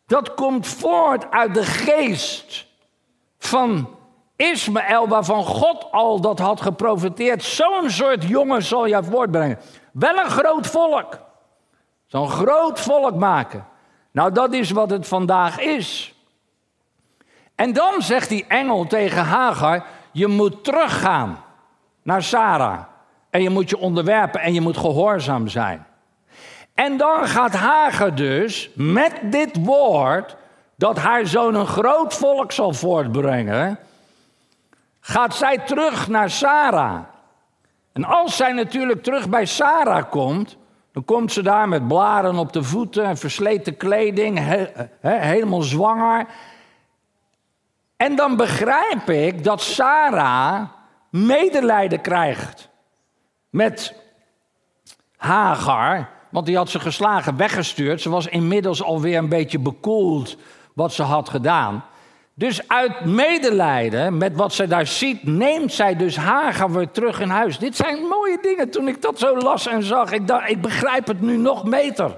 Dat 0.06 0.34
komt 0.34 0.66
voort 0.66 1.30
uit 1.30 1.54
de 1.54 1.64
geest 1.64 2.66
van 3.38 3.95
Ismaël, 4.36 5.08
waarvan 5.08 5.44
God 5.44 5.86
al 5.90 6.20
dat 6.20 6.38
had 6.38 6.60
geprofiteerd. 6.60 7.42
Zo'n 7.42 7.90
soort 7.90 8.24
jongen 8.24 8.62
zal 8.62 8.86
je 8.86 9.02
voortbrengen. 9.02 9.58
Wel 9.92 10.18
een 10.18 10.30
groot 10.30 10.66
volk. 10.66 11.18
Zo'n 12.06 12.30
groot 12.30 12.80
volk 12.80 13.14
maken. 13.14 13.66
Nou, 14.10 14.32
dat 14.32 14.52
is 14.52 14.70
wat 14.70 14.90
het 14.90 15.08
vandaag 15.08 15.60
is. 15.60 16.14
En 17.54 17.72
dan 17.72 18.02
zegt 18.02 18.28
die 18.28 18.44
engel 18.48 18.86
tegen 18.86 19.24
Hagar: 19.24 19.86
Je 20.12 20.26
moet 20.26 20.64
teruggaan 20.64 21.44
naar 22.02 22.22
Sarah. 22.22 22.80
En 23.30 23.42
je 23.42 23.50
moet 23.50 23.70
je 23.70 23.78
onderwerpen 23.78 24.40
en 24.40 24.54
je 24.54 24.60
moet 24.60 24.76
gehoorzaam 24.76 25.48
zijn. 25.48 25.86
En 26.74 26.96
dan 26.96 27.26
gaat 27.26 27.54
Hagar 27.54 28.14
dus 28.14 28.70
met 28.74 29.12
dit 29.22 29.64
woord, 29.64 30.36
dat 30.76 30.98
haar 30.98 31.26
zoon 31.26 31.54
een 31.54 31.66
groot 31.66 32.14
volk 32.14 32.52
zal 32.52 32.72
voortbrengen, 32.72 33.78
gaat 35.06 35.34
zij 35.34 35.58
terug 35.58 36.08
naar 36.08 36.30
Sarah. 36.30 37.00
En 37.92 38.04
als 38.04 38.36
zij 38.36 38.52
natuurlijk 38.52 39.02
terug 39.02 39.28
bij 39.28 39.44
Sarah 39.44 40.10
komt, 40.10 40.56
dan 40.92 41.04
komt 41.04 41.32
ze 41.32 41.42
daar 41.42 41.68
met 41.68 41.88
blaren 41.88 42.38
op 42.38 42.52
de 42.52 42.62
voeten, 42.62 43.16
versleten 43.16 43.76
kleding, 43.76 44.38
helemaal 45.00 45.62
zwanger. 45.62 46.26
En 47.96 48.16
dan 48.16 48.36
begrijp 48.36 49.10
ik 49.10 49.44
dat 49.44 49.62
Sarah 49.62 50.62
medelijden 51.10 52.00
krijgt 52.00 52.68
met 53.50 53.94
Hagar, 55.16 56.08
want 56.28 56.46
die 56.46 56.56
had 56.56 56.68
ze 56.68 56.80
geslagen 56.80 57.36
weggestuurd. 57.36 58.00
Ze 58.00 58.10
was 58.10 58.26
inmiddels 58.26 58.82
alweer 58.82 59.18
een 59.18 59.28
beetje 59.28 59.58
bekoeld 59.58 60.36
wat 60.72 60.92
ze 60.92 61.02
had 61.02 61.28
gedaan. 61.28 61.84
Dus 62.38 62.68
uit 62.68 63.04
medelijden 63.04 64.16
met 64.16 64.36
wat 64.36 64.52
zij 64.52 64.66
daar 64.66 64.86
ziet, 64.86 65.22
neemt 65.22 65.72
zij 65.72 65.96
dus 65.96 66.16
Hagar 66.16 66.72
weer 66.72 66.90
terug 66.90 67.20
in 67.20 67.28
huis. 67.28 67.58
Dit 67.58 67.76
zijn 67.76 68.02
mooie 68.02 68.38
dingen. 68.42 68.70
Toen 68.70 68.88
ik 68.88 69.02
dat 69.02 69.18
zo 69.18 69.36
las 69.36 69.66
en 69.66 69.82
zag, 69.82 70.12
ik 70.12 70.26
dacht, 70.26 70.50
ik 70.50 70.60
begrijp 70.60 71.06
het 71.06 71.20
nu 71.20 71.36
nog 71.36 71.64
beter. 71.64 72.16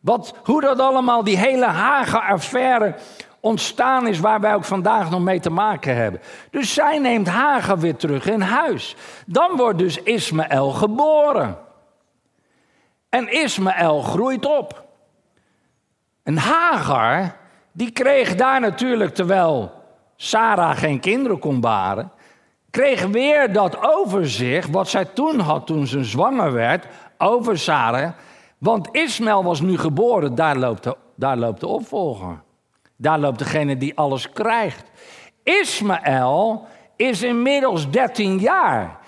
Wat, 0.00 0.34
hoe 0.42 0.60
dat 0.60 0.78
allemaal, 0.78 1.24
die 1.24 1.38
hele 1.38 1.64
Hagar-affaire 1.64 2.94
ontstaan 3.40 4.06
is 4.06 4.20
waar 4.20 4.40
wij 4.40 4.54
ook 4.54 4.64
vandaag 4.64 5.10
nog 5.10 5.20
mee 5.20 5.40
te 5.40 5.50
maken 5.50 5.96
hebben. 5.96 6.20
Dus 6.50 6.74
zij 6.74 6.98
neemt 6.98 7.28
Hagar 7.28 7.78
weer 7.78 7.96
terug 7.96 8.26
in 8.26 8.40
huis. 8.40 8.96
Dan 9.26 9.56
wordt 9.56 9.78
dus 9.78 10.02
Ismaël 10.02 10.70
geboren. 10.70 11.58
En 13.08 13.32
Ismaël 13.32 14.02
groeit 14.02 14.46
op. 14.46 14.84
En 16.22 16.36
Hagar, 16.36 17.36
die 17.74 17.90
kreeg 17.90 18.34
daar 18.34 18.60
natuurlijk, 18.60 19.14
terwijl 19.14 19.72
Sarah 20.16 20.76
geen 20.76 21.00
kinderen 21.00 21.38
kon 21.38 21.60
baren, 21.60 22.12
kreeg 22.70 23.06
weer 23.06 23.52
dat 23.52 23.78
overzicht 23.94 24.70
wat 24.70 24.88
zij 24.88 25.04
toen 25.04 25.38
had 25.40 25.66
toen 25.66 25.86
ze 25.86 26.04
zwanger 26.04 26.52
werd 26.52 26.86
over 27.18 27.58
Sarah. 27.58 28.12
Want 28.58 28.88
Ismaël 28.92 29.44
was 29.44 29.60
nu 29.60 29.78
geboren, 29.78 30.34
daar 30.34 30.56
loopt 30.56 30.82
de, 30.82 30.96
daar 31.16 31.36
loopt 31.36 31.60
de 31.60 31.66
opvolger. 31.66 32.42
Daar 32.96 33.18
loopt 33.18 33.38
degene 33.38 33.76
die 33.76 33.96
alles 33.96 34.32
krijgt. 34.32 34.90
Ismaël 35.42 36.66
is 36.96 37.22
inmiddels 37.22 37.90
13 37.90 38.38
jaar. 38.38 38.98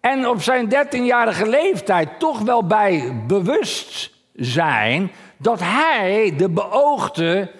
En 0.00 0.28
op 0.28 0.42
zijn 0.42 0.74
13-jarige 0.74 1.48
leeftijd 1.48 2.18
toch 2.18 2.40
wel 2.40 2.66
bij 2.66 3.22
bewust 3.26 4.10
zijn 4.34 5.10
dat 5.36 5.60
hij 5.60 6.34
de 6.36 6.48
beoogde 6.48 7.50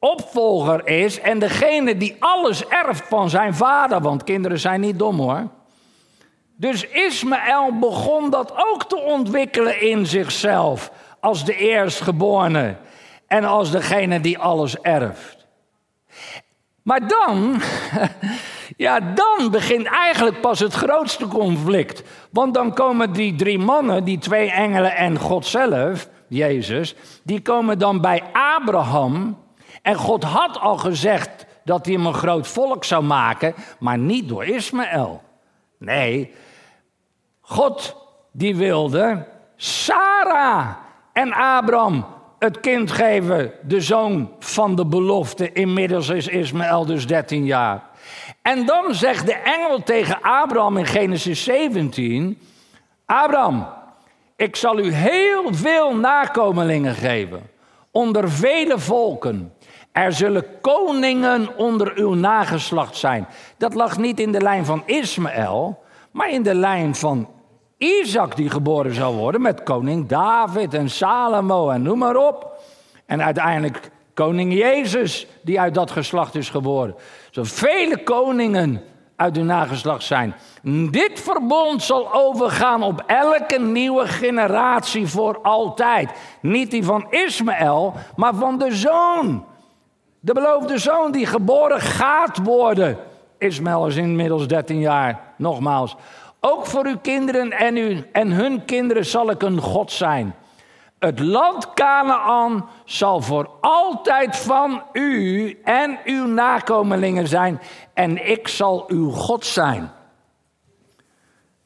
opvolger 0.00 0.86
is 0.86 1.20
en 1.20 1.38
degene 1.38 1.96
die 1.96 2.16
alles 2.18 2.66
erft 2.66 3.08
van 3.08 3.30
zijn 3.30 3.54
vader, 3.54 4.00
want 4.00 4.24
kinderen 4.24 4.58
zijn 4.58 4.80
niet 4.80 4.98
dom 4.98 5.18
hoor. 5.18 5.48
Dus 6.56 6.86
Ismaël 6.86 7.78
begon 7.78 8.30
dat 8.30 8.52
ook 8.56 8.84
te 8.84 8.96
ontwikkelen 9.00 9.80
in 9.80 10.06
zichzelf 10.06 10.90
als 11.20 11.44
de 11.44 11.56
eerstgeborene 11.56 12.76
en 13.26 13.44
als 13.44 13.70
degene 13.70 14.20
die 14.20 14.38
alles 14.38 14.76
erft. 14.76 15.46
Maar 16.82 17.08
dan, 17.08 17.60
ja, 18.76 19.00
dan 19.00 19.50
begint 19.50 19.86
eigenlijk 19.86 20.40
pas 20.40 20.58
het 20.58 20.74
grootste 20.74 21.26
conflict. 21.26 22.02
Want 22.30 22.54
dan 22.54 22.74
komen 22.74 23.12
die 23.12 23.34
drie 23.34 23.58
mannen, 23.58 24.04
die 24.04 24.18
twee 24.18 24.50
engelen 24.50 24.96
en 24.96 25.18
God 25.18 25.46
zelf, 25.46 26.08
Jezus, 26.28 26.94
die 27.22 27.42
komen 27.42 27.78
dan 27.78 28.00
bij 28.00 28.22
Abraham. 28.32 29.38
En 29.82 29.94
God 29.94 30.24
had 30.24 30.58
al 30.58 30.76
gezegd 30.76 31.46
dat 31.64 31.84
hij 31.84 31.94
hem 31.94 32.06
een 32.06 32.14
groot 32.14 32.48
volk 32.48 32.84
zou 32.84 33.04
maken, 33.04 33.54
maar 33.78 33.98
niet 33.98 34.28
door 34.28 34.44
Ismaël. 34.44 35.22
Nee, 35.78 36.34
God 37.40 37.96
die 38.32 38.56
wilde 38.56 39.26
Sarah 39.56 40.76
en 41.12 41.32
Abraham 41.32 42.06
het 42.38 42.60
kind 42.60 42.90
geven, 42.90 43.52
de 43.62 43.80
zoon 43.80 44.30
van 44.38 44.74
de 44.74 44.86
belofte. 44.86 45.52
Inmiddels 45.52 46.08
is 46.08 46.28
Ismaël 46.28 46.86
dus 46.86 47.06
13 47.06 47.44
jaar. 47.44 47.82
En 48.42 48.66
dan 48.66 48.94
zegt 48.94 49.26
de 49.26 49.34
engel 49.34 49.82
tegen 49.82 50.18
Abraham 50.22 50.76
in 50.76 50.86
Genesis 50.86 51.44
17: 51.44 52.38
Abraham, 53.06 53.66
ik 54.36 54.56
zal 54.56 54.78
u 54.78 54.92
heel 54.92 55.54
veel 55.54 55.96
nakomelingen 55.96 56.94
geven, 56.94 57.50
onder 57.90 58.30
vele 58.30 58.78
volken. 58.78 59.52
Er 59.92 60.12
zullen 60.12 60.44
koningen 60.60 61.56
onder 61.56 61.92
uw 61.96 62.14
nageslacht 62.14 62.96
zijn. 62.96 63.26
Dat 63.56 63.74
lag 63.74 63.98
niet 63.98 64.20
in 64.20 64.32
de 64.32 64.40
lijn 64.40 64.64
van 64.64 64.82
Ismaël, 64.86 65.82
maar 66.10 66.30
in 66.30 66.42
de 66.42 66.54
lijn 66.54 66.94
van 66.94 67.28
Isaac 67.76 68.36
die 68.36 68.50
geboren 68.50 68.94
zou 68.94 69.16
worden 69.16 69.40
met 69.40 69.62
koning 69.62 70.08
David 70.08 70.74
en 70.74 70.90
Salomo 70.90 71.70
en 71.70 71.82
noem 71.82 71.98
maar 71.98 72.16
op. 72.16 72.62
En 73.06 73.22
uiteindelijk 73.22 73.90
koning 74.14 74.54
Jezus 74.54 75.26
die 75.42 75.60
uit 75.60 75.74
dat 75.74 75.90
geslacht 75.90 76.34
is 76.34 76.50
geboren. 76.50 76.94
Zo 77.30 77.42
vele 77.44 78.02
koningen 78.02 78.82
uit 79.16 79.36
uw 79.36 79.44
nageslacht 79.44 80.04
zijn. 80.04 80.34
Dit 80.90 81.20
verbond 81.20 81.82
zal 81.82 82.14
overgaan 82.14 82.82
op 82.82 83.02
elke 83.06 83.58
nieuwe 83.58 84.06
generatie 84.06 85.06
voor 85.06 85.38
altijd. 85.42 86.10
Niet 86.40 86.70
die 86.70 86.84
van 86.84 87.06
Ismaël, 87.10 87.94
maar 88.16 88.34
van 88.34 88.58
de 88.58 88.74
zoon. 88.74 89.44
De 90.20 90.32
beloofde 90.32 90.78
zoon 90.78 91.12
die 91.12 91.26
geboren 91.26 91.80
gaat 91.80 92.38
worden. 92.42 92.98
Ismaël 93.38 93.86
is 93.86 93.96
inmiddels 93.96 94.46
13 94.46 94.80
jaar, 94.80 95.20
nogmaals. 95.36 95.96
Ook 96.40 96.66
voor 96.66 96.86
uw 96.86 96.98
kinderen 96.98 97.50
en, 97.50 97.76
u, 97.76 98.08
en 98.12 98.30
hun 98.30 98.64
kinderen 98.64 99.06
zal 99.06 99.30
ik 99.30 99.42
een 99.42 99.60
God 99.60 99.92
zijn. 99.92 100.34
Het 100.98 101.18
land 101.18 101.74
Canaan 101.74 102.68
zal 102.84 103.20
voor 103.20 103.50
altijd 103.60 104.36
van 104.36 104.82
u 104.92 105.50
en 105.64 105.98
uw 106.04 106.26
nakomelingen 106.26 107.28
zijn 107.28 107.60
en 107.94 108.30
ik 108.30 108.48
zal 108.48 108.84
uw 108.88 109.10
God 109.10 109.46
zijn. 109.46 109.90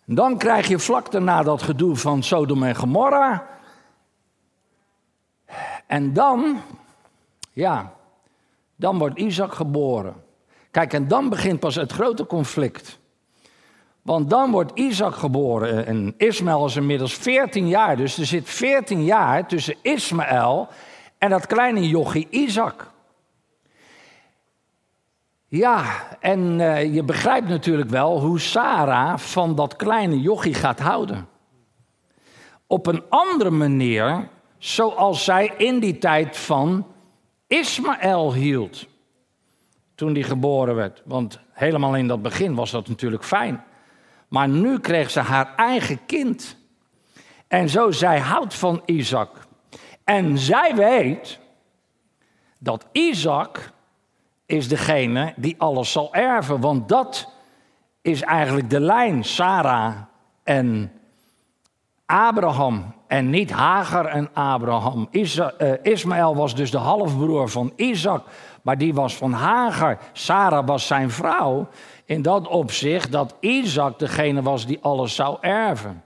Dan 0.04 0.38
krijg 0.38 0.68
je 0.68 0.78
vlak 0.78 1.10
daarna 1.10 1.42
dat 1.42 1.62
gedoe 1.62 1.96
van 1.96 2.22
Sodom 2.22 2.62
en 2.62 2.74
Gomorra. 2.74 3.46
En 5.86 6.12
dan, 6.12 6.60
ja, 7.52 7.92
dan 8.84 8.98
wordt 8.98 9.18
Isaac 9.18 9.54
geboren. 9.54 10.14
Kijk, 10.70 10.92
en 10.92 11.08
dan 11.08 11.28
begint 11.28 11.60
pas 11.60 11.74
het 11.74 11.92
grote 11.92 12.26
conflict. 12.26 12.98
Want 14.02 14.30
dan 14.30 14.50
wordt 14.50 14.78
Isaac 14.78 15.14
geboren 15.14 15.86
en 15.86 16.14
Ismaël 16.16 16.64
is 16.64 16.76
inmiddels 16.76 17.14
14 17.14 17.68
jaar. 17.68 17.96
Dus 17.96 18.18
er 18.18 18.26
zit 18.26 18.48
14 18.48 19.04
jaar 19.04 19.46
tussen 19.46 19.76
Ismaël 19.82 20.68
en 21.18 21.30
dat 21.30 21.46
kleine 21.46 21.88
jochie 21.88 22.26
Isaac. 22.30 22.90
Ja, 25.48 25.84
en 26.20 26.58
uh, 26.58 26.94
je 26.94 27.02
begrijpt 27.02 27.48
natuurlijk 27.48 27.90
wel 27.90 28.20
hoe 28.20 28.40
Sarah 28.40 29.18
van 29.18 29.54
dat 29.54 29.76
kleine 29.76 30.20
jochie 30.20 30.54
gaat 30.54 30.80
houden. 30.80 31.28
Op 32.66 32.86
een 32.86 33.02
andere 33.08 33.50
manier, 33.50 34.28
zoals 34.58 35.24
zij 35.24 35.52
in 35.56 35.78
die 35.78 35.98
tijd 35.98 36.36
van 36.36 36.93
Ismaël 37.58 38.32
hield. 38.32 38.86
Toen 39.94 40.12
die 40.12 40.22
geboren 40.22 40.74
werd. 40.74 41.02
Want 41.04 41.38
helemaal 41.52 41.96
in 41.96 42.08
dat 42.08 42.22
begin 42.22 42.54
was 42.54 42.70
dat 42.70 42.88
natuurlijk 42.88 43.24
fijn. 43.24 43.64
Maar 44.28 44.48
nu 44.48 44.78
kreeg 44.78 45.10
ze 45.10 45.20
haar 45.20 45.54
eigen 45.56 46.06
kind. 46.06 46.56
En 47.48 47.68
zo, 47.68 47.90
zij 47.90 48.18
houdt 48.18 48.54
van 48.54 48.82
Isaac. 48.84 49.30
En 50.04 50.38
zij 50.38 50.74
weet 50.74 51.38
dat 52.58 52.86
Isaac 52.92 53.72
is 54.46 54.68
degene 54.68 55.32
die 55.36 55.54
alles 55.58 55.92
zal 55.92 56.14
erven. 56.14 56.60
Want 56.60 56.88
dat 56.88 57.32
is 58.02 58.22
eigenlijk 58.22 58.70
de 58.70 58.80
lijn, 58.80 59.24
Sarah 59.24 59.96
en 60.42 60.92
Abraham. 62.06 62.94
En 63.14 63.30
niet 63.30 63.50
Hagar 63.50 64.06
en 64.06 64.28
Abraham. 64.32 65.08
Uh, 65.12 65.72
Ismaël 65.82 66.36
was 66.36 66.54
dus 66.54 66.70
de 66.70 66.78
halfbroer 66.78 67.48
van 67.48 67.72
Isaac, 67.76 68.24
maar 68.62 68.78
die 68.78 68.94
was 68.94 69.16
van 69.16 69.32
Hagar. 69.32 69.98
Sarah 70.12 70.66
was 70.66 70.86
zijn 70.86 71.10
vrouw. 71.10 71.68
In 72.04 72.22
dat 72.22 72.48
opzicht 72.48 73.12
dat 73.12 73.34
Isaac 73.40 73.98
degene 73.98 74.42
was 74.42 74.66
die 74.66 74.78
alles 74.82 75.14
zou 75.14 75.36
erven. 75.40 76.04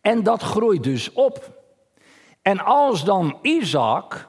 En 0.00 0.22
dat 0.22 0.42
groeit 0.42 0.82
dus 0.82 1.12
op. 1.12 1.50
En 2.42 2.64
als 2.64 3.04
dan 3.04 3.38
Isaac 3.42 4.28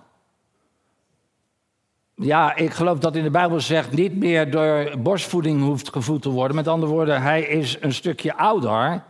ja, 2.15 2.55
ik 2.55 2.73
geloof 2.73 2.99
dat 2.99 3.15
in 3.15 3.23
de 3.23 3.29
Bijbel 3.29 3.59
zegt 3.59 3.91
niet 3.91 4.15
meer 4.15 4.51
door 4.51 4.93
borstvoeding 4.97 5.61
hoeft 5.61 5.89
gevoed 5.89 6.21
te 6.21 6.29
worden. 6.29 6.55
Met 6.55 6.67
andere 6.67 6.91
woorden, 6.91 7.21
hij 7.21 7.41
is 7.41 7.77
een 7.81 7.93
stukje 7.93 8.35
ouder. 8.35 9.03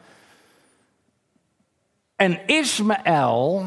En 2.17 2.39
Ismaël, 2.45 3.65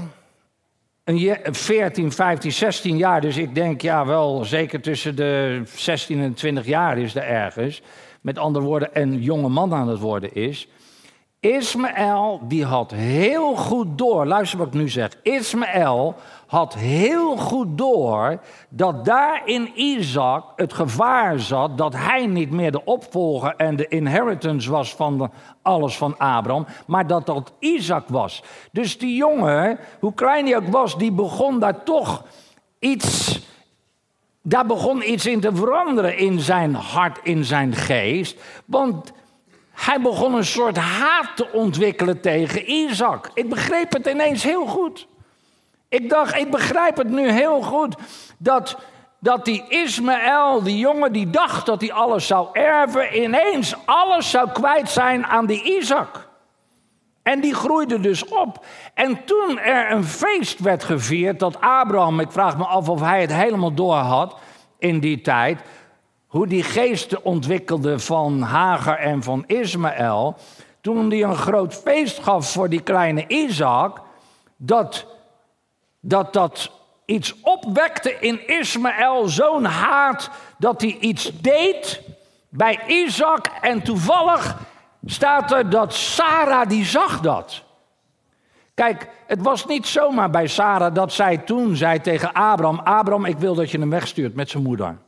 een 1.05 1.55
14, 1.55 2.13
15, 2.13 2.53
16 2.53 2.97
jaar, 2.97 3.21
dus 3.21 3.37
ik 3.37 3.55
denk 3.55 3.81
ja 3.81 4.07
wel 4.07 4.45
zeker 4.45 4.81
tussen 4.81 5.17
de 5.17 5.63
16 5.75 6.21
en 6.21 6.35
20 6.35 6.67
jaar 6.67 6.99
is 6.99 7.15
er 7.15 7.23
ergens. 7.23 7.83
Met 8.21 8.39
andere 8.39 8.65
woorden, 8.65 8.89
een 8.93 9.23
jonge 9.23 9.49
man 9.49 9.75
aan 9.75 9.89
het 9.89 9.99
worden 9.99 10.35
is. 10.35 10.69
Ismaël, 11.41 12.41
die 12.43 12.65
had 12.65 12.91
heel 12.91 13.57
goed 13.57 13.99
door, 13.99 14.27
luister 14.27 14.59
wat 14.59 14.67
ik 14.67 14.73
nu 14.73 14.89
zeg. 14.89 15.11
Ismaël 15.23 16.15
had 16.47 16.75
heel 16.75 17.37
goed 17.37 17.79
door 17.79 18.41
dat 18.69 19.05
daar 19.05 19.43
in 19.45 19.71
Isaac 19.75 20.45
het 20.57 20.73
gevaar 20.73 21.39
zat 21.39 21.79
dat 21.79 21.95
hij 21.95 22.27
niet 22.27 22.51
meer 22.51 22.73
de 22.73 22.85
opvolger 22.85 23.55
en 23.57 23.77
de 23.77 23.89
inheritance 23.89 24.71
was 24.71 24.95
van 24.95 25.31
alles 25.63 25.97
van 25.97 26.19
Abraham, 26.19 26.67
maar 26.87 27.07
dat 27.07 27.27
dat 27.27 27.53
Isaac 27.59 28.09
was. 28.09 28.43
Dus 28.73 28.99
die 28.99 29.15
jongen, 29.15 29.79
hoe 30.01 30.15
klein 30.15 30.47
hij 30.47 30.57
ook 30.57 30.69
was, 30.69 30.99
die 30.99 31.13
begon 31.13 31.59
daar 31.59 31.83
toch 31.83 32.25
iets 32.79 33.41
daar 34.43 34.67
begon 34.67 35.11
iets 35.11 35.27
in 35.27 35.41
te 35.41 35.55
veranderen 35.55 36.19
in 36.19 36.41
zijn 36.41 36.75
hart, 36.75 37.21
in 37.23 37.45
zijn 37.45 37.75
geest. 37.75 38.41
Want 38.65 39.13
hij 39.81 40.01
begon 40.01 40.35
een 40.35 40.45
soort 40.45 40.77
haat 40.77 41.37
te 41.37 41.53
ontwikkelen 41.53 42.21
tegen 42.21 42.71
Isaac. 42.71 43.31
Ik 43.35 43.49
begreep 43.49 43.93
het 43.93 44.07
ineens 44.07 44.43
heel 44.43 44.67
goed. 44.67 45.07
Ik 45.89 46.09
dacht, 46.09 46.37
ik 46.37 46.51
begrijp 46.51 46.97
het 46.97 47.09
nu 47.09 47.31
heel 47.31 47.63
goed. 47.63 47.97
Dat, 48.39 48.79
dat 49.19 49.45
die 49.45 49.65
Ismaël, 49.69 50.63
die 50.63 50.79
jongen 50.79 51.13
die 51.13 51.31
dacht 51.31 51.67
dat 51.67 51.81
hij 51.81 51.93
alles 51.93 52.27
zou 52.27 52.49
erven, 52.53 53.23
ineens 53.23 53.75
alles 53.85 54.31
zou 54.31 54.51
kwijt 54.51 54.91
zijn 54.91 55.27
aan 55.27 55.47
die 55.47 55.79
Isaac. 55.79 56.29
En 57.23 57.41
die 57.41 57.55
groeide 57.55 58.01
dus 58.01 58.25
op. 58.25 58.65
En 58.95 59.25
toen 59.25 59.59
er 59.59 59.91
een 59.91 60.05
feest 60.05 60.59
werd 60.59 60.85
gevierd, 60.85 61.39
dat 61.39 61.61
Abraham, 61.61 62.21
ik 62.21 62.33
vraag 62.33 62.57
me 62.57 62.65
af 62.65 62.89
of 62.89 63.01
hij 63.01 63.21
het 63.21 63.33
helemaal 63.33 63.75
door 63.75 63.95
had 63.95 64.37
in 64.79 65.01
die 65.01 65.21
tijd, 65.21 65.61
hoe 66.31 66.47
die 66.47 66.63
geesten 66.63 67.25
ontwikkelde 67.25 67.99
van 67.99 68.41
Hagar 68.41 68.97
en 68.97 69.23
van 69.23 69.45
Ismaël, 69.47 70.37
toen 70.81 71.11
hij 71.11 71.23
een 71.23 71.37
groot 71.37 71.75
feest 71.75 72.23
gaf 72.23 72.53
voor 72.53 72.69
die 72.69 72.83
kleine 72.83 73.25
Isaac, 73.27 74.01
dat 74.57 75.07
dat 76.01 76.33
dat 76.33 76.71
iets 77.05 77.35
opwekte 77.43 78.17
in 78.21 78.49
Ismaël, 78.49 79.29
zo'n 79.29 79.65
haat, 79.65 80.31
dat 80.59 80.81
hij 80.81 80.97
iets 81.01 81.41
deed 81.41 82.03
bij 82.49 82.81
Isaac. 82.87 83.47
En 83.61 83.83
toevallig 83.83 84.59
staat 85.05 85.53
er 85.53 85.71
dat 85.71 85.95
Sarah 85.95 86.69
die 86.69 86.85
zag 86.85 87.21
dat. 87.21 87.63
Kijk, 88.75 89.09
het 89.27 89.43
was 89.43 89.67
niet 89.67 89.87
zomaar 89.87 90.31
bij 90.31 90.47
Sarah 90.47 90.95
dat 90.95 91.13
zij 91.13 91.39
toen 91.39 91.77
zei 91.77 92.01
tegen 92.01 92.33
Abraham: 92.33 92.79
Abraham, 92.79 93.25
ik 93.25 93.39
wil 93.39 93.55
dat 93.55 93.71
je 93.71 93.79
hem 93.79 93.91
wegstuurt 93.91 94.35
met 94.35 94.51
zijn 94.51 94.63
moeder. 94.63 94.99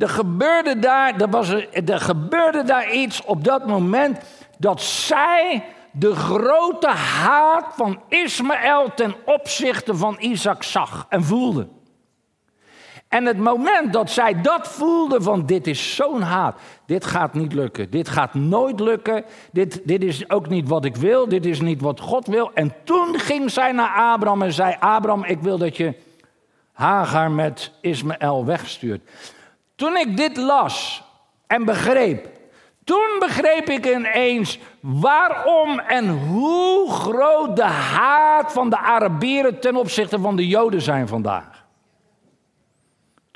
Er 0.00 0.08
gebeurde 0.08 0.78
daar, 0.78 1.20
er, 1.20 1.30
was 1.30 1.48
er, 1.48 2.00
gebeurde 2.00 2.62
daar 2.62 2.92
iets 2.92 3.24
op 3.24 3.44
dat 3.44 3.66
moment 3.66 4.18
dat 4.58 4.82
zij 4.82 5.64
de 5.92 6.14
grote 6.14 6.88
haat 6.88 7.74
van 7.76 8.00
Ismaël 8.08 8.94
ten 8.94 9.14
opzichte 9.24 9.96
van 9.96 10.16
Isaac 10.18 10.62
zag 10.62 11.06
en 11.08 11.24
voelde. 11.24 11.68
En 13.08 13.26
het 13.26 13.38
moment 13.38 13.92
dat 13.92 14.10
zij 14.10 14.40
dat 14.40 14.68
voelde 14.68 15.22
van 15.22 15.46
dit 15.46 15.66
is 15.66 15.94
zo'n 15.94 16.22
haat, 16.22 16.60
dit 16.86 17.04
gaat 17.04 17.34
niet 17.34 17.52
lukken, 17.52 17.90
dit 17.90 18.08
gaat 18.08 18.34
nooit 18.34 18.80
lukken, 18.80 19.24
dit, 19.52 19.80
dit 19.84 20.04
is 20.04 20.30
ook 20.30 20.48
niet 20.48 20.68
wat 20.68 20.84
ik 20.84 20.96
wil, 20.96 21.28
dit 21.28 21.46
is 21.46 21.60
niet 21.60 21.80
wat 21.80 22.00
God 22.00 22.26
wil. 22.26 22.50
En 22.54 22.74
toen 22.84 23.18
ging 23.18 23.50
zij 23.50 23.72
naar 23.72 24.12
Abraham 24.12 24.42
en 24.42 24.52
zei, 24.52 24.76
Abraham, 24.80 25.24
ik 25.24 25.40
wil 25.40 25.58
dat 25.58 25.76
je 25.76 25.94
Hagar 26.72 27.30
met 27.30 27.72
Ismaël 27.80 28.44
wegstuurt. 28.44 29.10
Toen 29.80 29.96
ik 29.96 30.16
dit 30.16 30.36
las 30.36 31.02
en 31.46 31.64
begreep, 31.64 32.28
toen 32.84 33.16
begreep 33.18 33.68
ik 33.68 33.86
ineens 33.86 34.58
waarom 34.80 35.78
en 35.78 36.08
hoe 36.08 36.90
groot 36.90 37.56
de 37.56 37.62
haat 37.62 38.52
van 38.52 38.70
de 38.70 38.78
Arabieren 38.78 39.60
ten 39.60 39.76
opzichte 39.76 40.20
van 40.20 40.36
de 40.36 40.46
Joden 40.46 40.82
zijn 40.82 41.08
vandaag. 41.08 41.59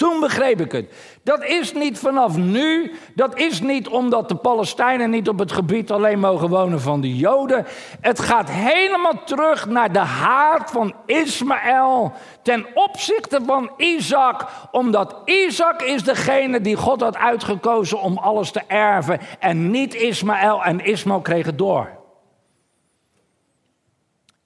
Toen 0.04 0.20
begreep 0.20 0.60
ik 0.60 0.72
het. 0.72 0.92
Dat 1.22 1.44
is 1.44 1.72
niet 1.72 1.98
vanaf 1.98 2.36
nu. 2.36 2.92
Dat 3.14 3.38
is 3.38 3.60
niet 3.60 3.88
omdat 3.88 4.28
de 4.28 4.34
Palestijnen 4.34 5.10
niet 5.10 5.28
op 5.28 5.38
het 5.38 5.52
gebied 5.52 5.90
alleen 5.90 6.18
mogen 6.18 6.48
wonen 6.48 6.80
van 6.80 7.00
de 7.00 7.16
Joden. 7.16 7.66
Het 8.00 8.20
gaat 8.20 8.50
helemaal 8.50 9.24
terug 9.24 9.66
naar 9.66 9.92
de 9.92 9.98
haat 9.98 10.70
van 10.70 10.94
Ismaël 11.06 12.12
ten 12.42 12.66
opzichte 12.74 13.40
van 13.46 13.70
Isaac. 13.76 14.46
Omdat 14.70 15.16
Isaac 15.24 15.82
is 15.82 16.02
degene 16.02 16.60
die 16.60 16.76
God 16.76 17.00
had 17.00 17.16
uitgekozen 17.16 18.00
om 18.00 18.18
alles 18.18 18.50
te 18.50 18.62
erven. 18.66 19.20
En 19.38 19.70
niet 19.70 19.94
Ismaël. 19.94 20.64
En 20.64 20.84
Ismaël 20.84 21.20
kreeg 21.20 21.46
het 21.46 21.58
door. 21.58 22.03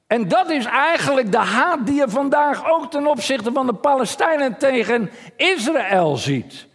En 0.08 0.28
dat 0.28 0.50
is 0.50 0.64
eigenlijk 0.64 1.32
de 1.32 1.38
haat 1.38 1.86
die 1.86 1.94
je 1.94 2.08
vandaag 2.08 2.70
ook 2.70 2.90
ten 2.90 3.06
opzichte 3.06 3.52
van 3.52 3.66
de 3.66 3.74
Palestijnen 3.74 4.58
tegen 4.58 5.10
Israël 5.36 6.16
ziet. 6.16 6.66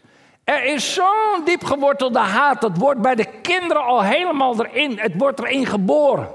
Er 0.43 0.63
is 0.63 0.93
zo'n 0.93 1.41
diep 1.45 1.63
gewortelde 1.63 2.19
haat, 2.19 2.61
dat 2.61 2.77
wordt 2.77 3.01
bij 3.01 3.15
de 3.15 3.27
kinderen 3.41 3.83
al 3.83 4.01
helemaal 4.01 4.65
erin, 4.65 4.99
het 4.99 5.13
wordt 5.17 5.39
erin 5.39 5.65
geboren. 5.65 6.29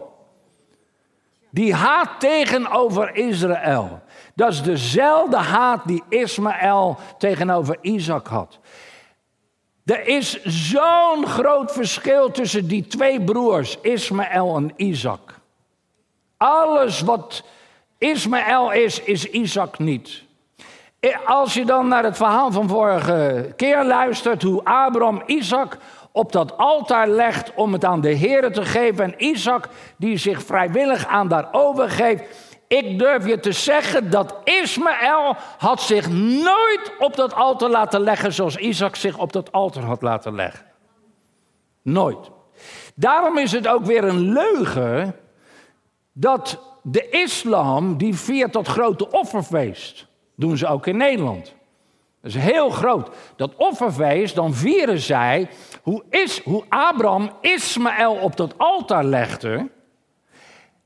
Die 1.51 1.75
haat 1.75 2.21
tegenover 2.21 3.17
Israël. 3.17 4.03
Dat 4.35 4.53
is 4.53 4.63
dezelfde 4.63 5.37
haat 5.37 5.81
die 5.87 6.03
Ismaël 6.09 6.97
tegenover 7.19 7.79
Isaac 7.81 8.27
had. 8.27 8.59
Er 9.85 10.07
is 10.07 10.43
zo'n 10.43 11.27
groot 11.27 11.73
verschil 11.73 12.31
tussen 12.31 12.69
die 12.69 12.87
twee 12.87 13.25
broers, 13.25 13.79
Ismaël 13.81 14.57
en 14.57 14.73
Isaac. 14.77 15.38
Alles 16.39 17.01
wat 17.01 17.43
Ismaël 17.99 18.73
is, 18.73 19.03
is 19.03 19.25
Isaac 19.25 19.79
niet. 19.79 20.23
Als 21.27 21.55
je 21.55 21.65
dan 21.65 21.89
naar 21.89 22.05
het 22.05 22.17
verhaal 22.17 22.53
van 22.53 22.69
vorige 22.69 23.53
keer 23.57 23.85
luistert, 23.85 24.43
hoe 24.43 24.65
Abraham 24.65 25.23
Isaac 25.27 25.77
op 26.13 26.33
dat 26.33 26.57
altaar 26.57 27.09
legt 27.09 27.55
om 27.55 27.73
het 27.73 27.85
aan 27.85 28.01
de 28.01 28.13
Heer 28.13 28.53
te 28.53 28.65
geven. 28.65 29.05
En 29.05 29.25
Isaac 29.25 29.69
die 29.97 30.17
zich 30.17 30.43
vrijwillig 30.43 31.07
aan 31.07 31.29
daar 31.29 31.49
overgeeft. 31.53 32.23
Ik 32.69 32.99
durf 32.99 33.27
je 33.27 33.41
te 33.41 33.53
zeggen 33.53 34.11
dat 34.11 34.35
Ismaël 34.45 35.37
had 35.59 35.81
zich 35.81 36.11
nooit 36.11 36.93
op 36.99 37.17
dat 37.17 37.35
altaar 37.35 37.71
laten 37.71 38.01
leggen 38.01 38.33
zoals 38.33 38.57
Isaac 38.57 38.97
zich 38.97 39.19
op 39.19 39.33
dat 39.33 39.53
altaar 39.53 39.83
had 39.83 40.03
laten 40.03 40.35
leggen. 40.35 40.65
Nooit. 41.83 42.31
Daarom 42.95 43.39
is 43.39 43.53
het 43.53 43.69
ook 43.69 43.85
weer 43.85 44.05
een 44.05 44.33
leugen 44.33 45.15
dat 46.21 46.59
de 46.83 47.09
islam 47.09 47.97
die 47.97 48.15
viert 48.15 48.53
dat 48.53 48.69
grote 48.69 49.11
offerfeest. 49.11 50.07
Doen 50.37 50.57
ze 50.57 50.67
ook 50.67 50.87
in 50.87 50.97
Nederland. 50.97 51.55
Dat 52.23 52.31
is 52.31 52.35
heel 52.35 52.71
groot. 52.71 53.11
Dat 53.37 53.57
offerfeest, 53.57 54.35
dan 54.35 54.55
vieren 54.55 54.99
zij 54.99 55.49
hoe, 55.83 56.05
is, 56.11 56.43
hoe 56.43 56.65
Abraham 56.69 57.31
Ismaël 57.41 58.15
op 58.15 58.37
dat 58.37 58.55
altaar 58.57 59.05
legde. 59.05 59.71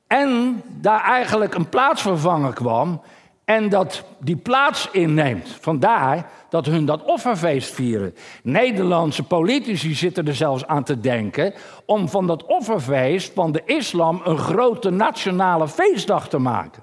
En 0.06 0.62
daar 0.80 1.04
eigenlijk 1.04 1.54
een 1.54 1.68
plaatsvervanger 1.68 2.52
kwam. 2.52 3.02
En 3.44 3.68
dat 3.68 4.04
die 4.20 4.36
plaats 4.36 4.88
inneemt. 4.90 5.56
Vandaar 5.60 6.30
dat 6.48 6.66
hun 6.66 6.84
dat 6.84 7.02
offerfeest 7.02 7.74
vieren. 7.74 8.14
Nederlandse 8.42 9.22
politici 9.22 9.94
zitten 9.94 10.26
er 10.26 10.34
zelfs 10.34 10.66
aan 10.66 10.84
te 10.84 11.00
denken. 11.00 11.54
om 11.86 12.08
van 12.08 12.26
dat 12.26 12.46
offerfeest 12.46 13.32
van 13.34 13.52
de 13.52 13.62
islam 13.64 14.20
een 14.24 14.38
grote 14.38 14.90
nationale 14.90 15.68
feestdag 15.68 16.28
te 16.28 16.38
maken. 16.38 16.82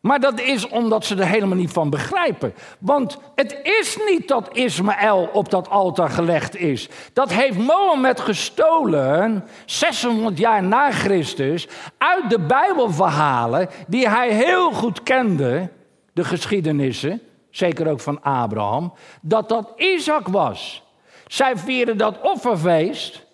Maar 0.00 0.20
dat 0.20 0.40
is 0.40 0.68
omdat 0.68 1.04
ze 1.04 1.16
er 1.16 1.26
helemaal 1.26 1.56
niet 1.56 1.72
van 1.72 1.90
begrijpen. 1.90 2.54
Want 2.78 3.18
het 3.34 3.58
is 3.62 3.98
niet 4.08 4.28
dat 4.28 4.56
Ismaël 4.56 5.30
op 5.32 5.50
dat 5.50 5.68
altaar 5.68 6.10
gelegd 6.10 6.56
is. 6.56 6.88
Dat 7.12 7.32
heeft 7.32 7.58
Mohammed 7.58 8.20
gestolen, 8.20 9.44
600 9.64 10.38
jaar 10.38 10.62
na 10.62 10.90
Christus, 10.90 11.68
uit 11.98 12.30
de 12.30 12.38
Bijbelverhalen 12.38 13.68
die 13.86 14.08
hij 14.08 14.30
heel 14.30 14.72
goed 14.72 15.02
kende, 15.02 15.68
de 16.12 16.24
geschiedenissen, 16.24 17.20
zeker 17.50 17.90
ook 17.90 18.00
van 18.00 18.22
Abraham, 18.22 18.92
dat 19.20 19.48
dat 19.48 19.72
Isaac 19.76 20.28
was. 20.28 20.82
Zij 21.26 21.56
vieren 21.56 21.96
dat 21.96 22.20
offerfeest. 22.20 23.26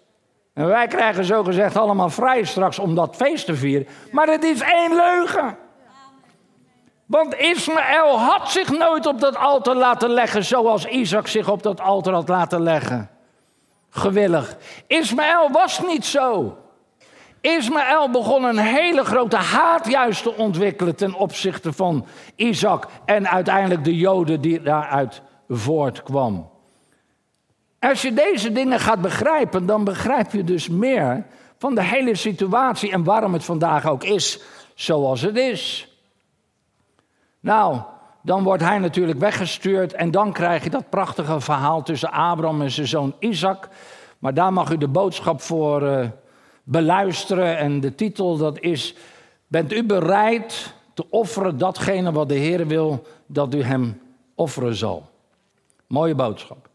En 0.54 0.66
wij 0.66 0.86
krijgen 0.86 1.24
zogezegd 1.24 1.76
allemaal 1.76 2.10
vrij 2.10 2.44
straks 2.44 2.78
om 2.78 2.94
dat 2.94 3.16
feest 3.16 3.46
te 3.46 3.54
vieren. 3.54 3.86
Maar 4.10 4.26
het 4.26 4.44
is 4.44 4.60
één 4.60 4.96
leugen. 4.96 5.56
Want 7.06 7.34
Ismaël 7.34 8.18
had 8.18 8.50
zich 8.50 8.70
nooit 8.70 9.06
op 9.06 9.20
dat 9.20 9.36
altaar 9.36 9.74
laten 9.74 10.10
leggen 10.10 10.44
zoals 10.44 10.86
Isaac 10.86 11.26
zich 11.26 11.48
op 11.48 11.62
dat 11.62 11.80
altaar 11.80 12.14
had 12.14 12.28
laten 12.28 12.62
leggen. 12.62 13.10
Gewillig. 13.90 14.56
Ismaël 14.86 15.50
was 15.50 15.80
niet 15.80 16.04
zo. 16.04 16.56
Ismaël 17.40 18.10
begon 18.10 18.44
een 18.44 18.58
hele 18.58 19.04
grote 19.04 19.36
haat 19.36 19.88
juist 19.88 20.22
te 20.22 20.36
ontwikkelen 20.36 20.96
ten 20.96 21.14
opzichte 21.14 21.72
van 21.72 22.06
Isaac 22.36 22.86
en 23.04 23.28
uiteindelijk 23.28 23.84
de 23.84 23.96
Joden 23.96 24.40
die 24.40 24.62
daaruit 24.62 25.22
voortkwam. 25.48 26.50
Als 27.80 28.02
je 28.02 28.12
deze 28.12 28.52
dingen 28.52 28.80
gaat 28.80 29.00
begrijpen, 29.00 29.66
dan 29.66 29.84
begrijp 29.84 30.32
je 30.32 30.44
dus 30.44 30.68
meer 30.68 31.26
van 31.58 31.74
de 31.74 31.82
hele 31.82 32.14
situatie 32.14 32.92
en 32.92 33.04
waarom 33.04 33.32
het 33.32 33.44
vandaag 33.44 33.86
ook 33.88 34.04
is 34.04 34.40
zoals 34.74 35.20
het 35.20 35.36
is. 35.36 35.93
Nou, 37.44 37.80
dan 38.22 38.42
wordt 38.42 38.62
hij 38.62 38.78
natuurlijk 38.78 39.18
weggestuurd 39.18 39.92
en 39.92 40.10
dan 40.10 40.32
krijg 40.32 40.64
je 40.64 40.70
dat 40.70 40.90
prachtige 40.90 41.40
verhaal 41.40 41.82
tussen 41.82 42.12
Abraham 42.12 42.62
en 42.62 42.70
zijn 42.70 42.86
zoon 42.86 43.14
Isaac. 43.18 43.68
Maar 44.18 44.34
daar 44.34 44.52
mag 44.52 44.70
u 44.70 44.78
de 44.78 44.88
boodschap 44.88 45.40
voor 45.40 45.82
uh, 45.82 46.06
beluisteren 46.62 47.58
en 47.58 47.80
de 47.80 47.94
titel 47.94 48.36
dat 48.36 48.60
is, 48.60 48.94
bent 49.46 49.72
u 49.72 49.84
bereid 49.84 50.74
te 50.94 51.10
offeren 51.10 51.58
datgene 51.58 52.12
wat 52.12 52.28
de 52.28 52.34
Heer 52.34 52.66
wil 52.66 53.06
dat 53.26 53.54
u 53.54 53.62
hem 53.62 54.00
offeren 54.34 54.74
zal? 54.74 55.08
Mooie 55.86 56.14
boodschap. 56.14 56.68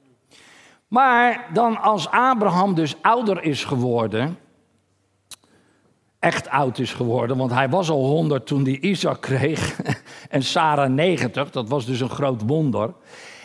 Maar 0.88 1.50
dan 1.54 1.82
als 1.82 2.10
Abraham 2.10 2.76
dus 2.76 2.96
ouder 3.02 3.44
is 3.44 3.66
geworden, 3.66 4.38
echt 6.20 6.50
oud 6.50 6.80
is 6.80 6.94
geworden, 6.94 7.38
want 7.38 7.52
hij 7.52 7.70
was 7.70 7.90
al 7.90 8.06
100 8.06 8.46
toen 8.46 8.64
hij 8.64 8.80
Isaac 8.80 9.22
kreeg 9.22 9.82
en 10.30 10.44
Sarah 10.44 10.90
90, 10.90 11.52
dat 11.52 11.70
was 11.70 11.86
dus 11.86 12.00
een 12.00 12.10
groot 12.10 12.42
wonder. 12.46 12.94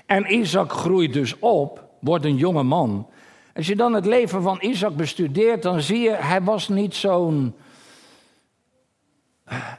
En 0.06 0.34
Isaac 0.34 0.72
groeit 0.72 1.12
dus 1.12 1.38
op, 1.38 1.84
wordt 2.00 2.24
een 2.24 2.36
jonge 2.36 2.62
man. 2.62 3.08
Als 3.54 3.66
je 3.66 3.76
dan 3.76 3.92
het 3.92 4.06
leven 4.06 4.42
van 4.42 4.58
Isaac 4.60 4.96
bestudeert, 4.96 5.62
dan 5.62 5.80
zie 5.80 6.00
je, 6.00 6.10
hij 6.10 6.42
was 6.42 6.68
niet 6.68 6.94
zo'n. 6.94 7.54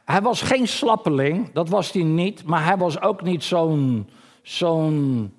Hij 0.05 0.21
was 0.21 0.41
geen 0.41 0.67
slappeling, 0.67 1.53
dat 1.53 1.69
was 1.69 1.91
hij 1.91 2.03
niet, 2.03 2.43
maar 2.43 2.65
hij 2.65 2.77
was 2.77 3.01
ook 3.01 3.21
niet 3.21 3.43
zo'n. 3.43 4.09
zo'n 4.41 5.33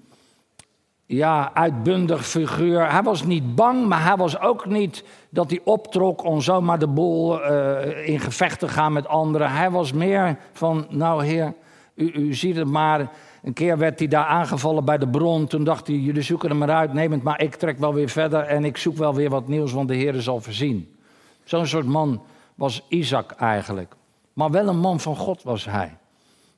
ja, 1.06 1.50
uitbundig 1.54 2.26
figuur. 2.26 2.90
Hij 2.90 3.02
was 3.02 3.24
niet 3.24 3.54
bang, 3.54 3.86
maar 3.86 4.04
hij 4.04 4.16
was 4.16 4.40
ook 4.40 4.66
niet 4.66 5.04
dat 5.30 5.50
hij 5.50 5.60
optrok 5.64 6.24
om 6.24 6.40
zomaar 6.40 6.78
de 6.78 6.86
boel 6.86 7.40
uh, 7.40 8.08
in 8.08 8.20
gevecht 8.20 8.58
te 8.58 8.68
gaan 8.68 8.92
met 8.92 9.08
anderen. 9.08 9.50
Hij 9.50 9.70
was 9.70 9.92
meer 9.92 10.38
van, 10.52 10.86
nou 10.88 11.24
heer, 11.24 11.54
u, 11.94 12.12
u 12.12 12.34
ziet 12.34 12.56
het 12.56 12.68
maar. 12.68 13.10
Een 13.42 13.52
keer 13.52 13.78
werd 13.78 13.98
hij 13.98 14.08
daar 14.08 14.26
aangevallen 14.26 14.84
bij 14.84 14.98
de 14.98 15.08
bron. 15.08 15.46
Toen 15.46 15.64
dacht 15.64 15.86
hij, 15.86 15.96
jullie 15.96 16.22
zoeken 16.22 16.48
hem 16.48 16.58
maar 16.58 16.70
uit, 16.70 16.92
neem 16.92 17.12
het 17.12 17.22
maar. 17.22 17.40
Ik 17.40 17.54
trek 17.54 17.78
wel 17.78 17.94
weer 17.94 18.08
verder 18.08 18.40
en 18.40 18.64
ik 18.64 18.76
zoek 18.76 18.96
wel 18.96 19.14
weer 19.14 19.30
wat 19.30 19.48
nieuws, 19.48 19.72
want 19.72 19.88
de 19.88 19.94
Heer 19.94 20.20
zal 20.20 20.40
voorzien. 20.40 20.96
Zo'n 21.44 21.66
soort 21.66 21.86
man 21.86 22.22
was 22.54 22.84
Isaac 22.88 23.32
eigenlijk. 23.32 23.94
Maar 24.32 24.50
wel 24.50 24.68
een 24.68 24.78
man 24.78 25.00
van 25.00 25.16
God 25.16 25.42
was 25.42 25.64
hij. 25.64 25.96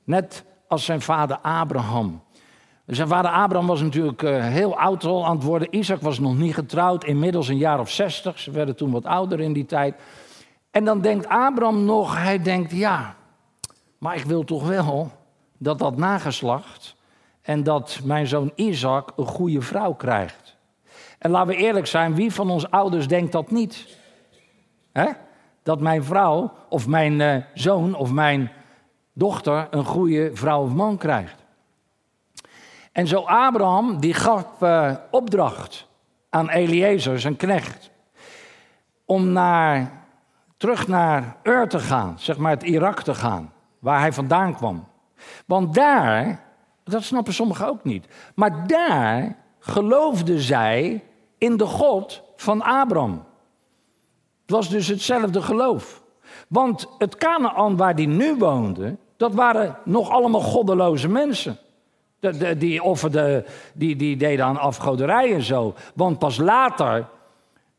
Net 0.03 0.43
als 0.67 0.85
zijn 0.85 1.01
vader 1.01 1.37
Abraham. 1.37 2.21
Zijn 2.89 3.07
vader 3.07 3.31
Abraham 3.31 3.67
was 3.67 3.81
natuurlijk 3.81 4.21
uh, 4.21 4.45
heel 4.45 4.77
oud 4.77 5.03
al 5.03 5.25
aan 5.25 5.35
het 5.35 5.43
worden. 5.43 5.75
Isaac 5.75 6.01
was 6.01 6.19
nog 6.19 6.37
niet 6.37 6.53
getrouwd, 6.53 7.03
inmiddels 7.03 7.47
een 7.47 7.57
jaar 7.57 7.79
of 7.79 7.89
zestig. 7.89 8.39
Ze 8.39 8.51
werden 8.51 8.75
toen 8.75 8.91
wat 8.91 9.05
ouder 9.05 9.39
in 9.39 9.53
die 9.53 9.65
tijd. 9.65 9.95
En 10.71 10.85
dan 10.85 11.01
denkt 11.01 11.27
Abraham 11.27 11.85
nog, 11.85 12.17
hij 12.17 12.41
denkt, 12.41 12.71
ja, 12.71 13.15
maar 13.97 14.15
ik 14.15 14.23
wil 14.23 14.43
toch 14.43 14.67
wel 14.67 15.11
dat 15.57 15.79
dat 15.79 15.97
nageslacht 15.97 16.95
en 17.41 17.63
dat 17.63 17.99
mijn 18.03 18.27
zoon 18.27 18.51
Isaac 18.55 19.11
een 19.15 19.25
goede 19.25 19.61
vrouw 19.61 19.93
krijgt. 19.93 20.55
En 21.19 21.31
laten 21.31 21.55
we 21.55 21.55
eerlijk 21.55 21.87
zijn, 21.87 22.15
wie 22.15 22.33
van 22.33 22.49
ons 22.49 22.71
ouders 22.71 23.07
denkt 23.07 23.31
dat 23.31 23.51
niet? 23.51 23.97
Dat 25.63 25.79
mijn 25.79 26.03
vrouw 26.03 26.51
of 26.69 26.87
mijn 26.87 27.19
uh, 27.19 27.35
zoon 27.53 27.95
of 27.95 28.11
mijn 28.11 28.51
dochter 29.13 29.67
een 29.69 29.85
goede 29.85 30.29
vrouw 30.33 30.63
of 30.63 30.73
man 30.73 30.97
krijgt. 30.97 31.38
En 32.99 33.07
zo 33.07 33.19
Abraham, 33.19 33.99
die 33.99 34.13
gaf 34.13 34.45
uh, 34.61 34.93
opdracht 35.11 35.87
aan 36.29 36.49
Eliezer, 36.49 37.19
zijn 37.19 37.35
knecht, 37.35 37.91
om 39.05 39.31
naar, 39.31 39.91
terug 40.57 40.87
naar 40.87 41.37
Ur 41.43 41.67
te 41.67 41.79
gaan, 41.79 42.15
zeg 42.17 42.37
maar 42.37 42.51
het 42.51 42.63
Irak 42.63 43.01
te 43.01 43.13
gaan, 43.13 43.53
waar 43.79 43.99
hij 43.99 44.13
vandaan 44.13 44.55
kwam. 44.55 44.87
Want 45.45 45.73
daar, 45.73 46.43
dat 46.83 47.03
snappen 47.03 47.33
sommigen 47.33 47.67
ook 47.67 47.83
niet, 47.83 48.05
maar 48.35 48.67
daar 48.67 49.35
geloofden 49.59 50.39
zij 50.39 51.03
in 51.37 51.57
de 51.57 51.65
God 51.65 52.23
van 52.35 52.61
Abraham. 52.61 53.23
Het 54.41 54.51
was 54.51 54.69
dus 54.69 54.87
hetzelfde 54.87 55.41
geloof. 55.41 56.01
Want 56.47 56.87
het 56.97 57.15
Canaan 57.15 57.77
waar 57.77 57.93
hij 57.93 58.05
nu 58.05 58.35
woonde, 58.35 58.97
dat 59.17 59.33
waren 59.33 59.77
nog 59.83 60.09
allemaal 60.09 60.41
goddeloze 60.41 61.09
mensen. 61.09 61.57
De, 62.19 62.57
die 62.57 62.83
offerden, 62.83 63.45
die, 63.73 63.95
die 63.95 64.17
deden 64.17 64.45
aan 64.45 64.57
afgoderij 64.57 65.33
en 65.33 65.41
zo. 65.41 65.73
Want 65.93 66.19
pas 66.19 66.37
later, 66.37 67.07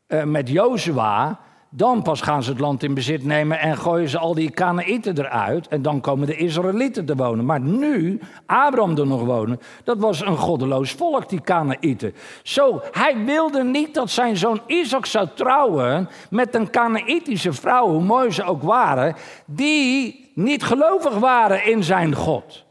uh, 0.07 0.23
met 0.23 0.49
Jozua, 0.49 1.39
dan 1.73 2.01
pas 2.01 2.21
gaan 2.21 2.43
ze 2.43 2.49
het 2.49 2.59
land 2.59 2.83
in 2.83 2.93
bezit 2.93 3.23
nemen 3.23 3.59
en 3.59 3.77
gooien 3.77 4.09
ze 4.09 4.17
al 4.17 4.33
die 4.33 4.51
Kanaïten 4.51 5.17
eruit. 5.17 5.67
En 5.67 5.81
dan 5.81 6.01
komen 6.01 6.27
de 6.27 6.35
Israëlieten 6.35 7.05
te 7.05 7.15
wonen. 7.15 7.45
Maar 7.45 7.59
nu, 7.59 8.19
Abraham 8.45 8.97
er 8.97 9.07
nog 9.07 9.23
wonen, 9.23 9.59
dat 9.83 9.97
was 9.97 10.21
een 10.21 10.37
goddeloos 10.37 10.91
volk, 10.91 11.29
die 11.29 11.41
Kanaïten. 11.41 12.13
Zo, 12.43 12.81
hij 12.91 13.17
wilde 13.25 13.63
niet 13.63 13.93
dat 13.93 14.09
zijn 14.09 14.37
zoon 14.37 14.61
Isaac 14.67 15.05
zou 15.05 15.27
trouwen 15.35 16.09
met 16.29 16.55
een 16.55 16.69
Kanaïtische 16.69 17.53
vrouw, 17.53 17.87
hoe 17.87 18.03
mooi 18.03 18.31
ze 18.31 18.43
ook 18.43 18.63
waren, 18.63 19.15
die 19.45 20.31
niet 20.35 20.63
gelovig 20.63 21.17
waren 21.17 21.65
in 21.65 21.83
zijn 21.83 22.15
God. 22.15 22.69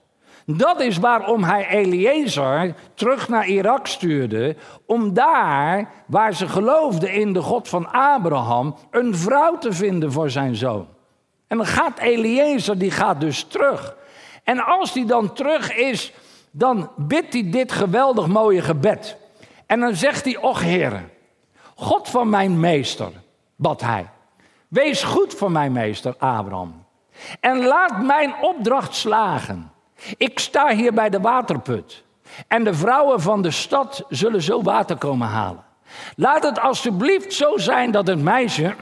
Dat 0.56 0.80
is 0.80 0.98
waarom 0.98 1.44
hij 1.44 1.68
Eliezer 1.68 2.74
terug 2.94 3.28
naar 3.28 3.46
Irak 3.46 3.86
stuurde. 3.86 4.56
Om 4.86 5.14
daar, 5.14 5.90
waar 6.06 6.34
ze 6.34 6.48
geloofden 6.48 7.12
in 7.12 7.32
de 7.32 7.42
God 7.42 7.68
van 7.68 7.92
Abraham, 7.92 8.76
een 8.90 9.16
vrouw 9.16 9.58
te 9.58 9.72
vinden 9.72 10.12
voor 10.12 10.30
zijn 10.30 10.56
zoon. 10.56 10.86
En 11.46 11.56
dan 11.56 11.66
gaat 11.66 11.98
Eliezer, 11.98 12.78
die 12.78 12.90
gaat 12.90 13.20
dus 13.20 13.44
terug. 13.44 13.96
En 14.44 14.58
als 14.64 14.92
die 14.92 15.04
dan 15.04 15.32
terug 15.32 15.74
is, 15.74 16.12
dan 16.50 16.90
bidt 16.96 17.32
hij 17.32 17.50
dit 17.50 17.72
geweldig 17.72 18.26
mooie 18.26 18.62
gebed. 18.62 19.16
En 19.66 19.80
dan 19.80 19.94
zegt 19.94 20.24
hij, 20.24 20.36
och 20.36 20.60
heren, 20.60 21.10
God 21.74 22.08
van 22.08 22.28
mijn 22.28 22.60
meester, 22.60 23.10
bad 23.56 23.80
hij. 23.80 24.08
Wees 24.68 25.02
goed 25.02 25.34
voor 25.34 25.50
mijn 25.50 25.72
meester 25.72 26.14
Abraham. 26.18 26.84
En 27.40 27.64
laat 27.64 28.02
mijn 28.02 28.34
opdracht 28.40 28.94
slagen. 28.94 29.72
Ik 30.16 30.38
sta 30.38 30.74
hier 30.74 30.92
bij 30.92 31.10
de 31.10 31.20
waterput. 31.20 32.04
En 32.48 32.64
de 32.64 32.74
vrouwen 32.74 33.20
van 33.20 33.42
de 33.42 33.50
stad 33.50 34.04
zullen 34.08 34.42
zo 34.42 34.62
water 34.62 34.96
komen 34.96 35.28
halen. 35.28 35.64
Laat 36.16 36.42
het 36.42 36.60
alstublieft 36.60 37.32
zo 37.32 37.58
zijn 37.58 37.90
dat 37.90 38.06
het 38.06 38.22
meisje, 38.22 38.74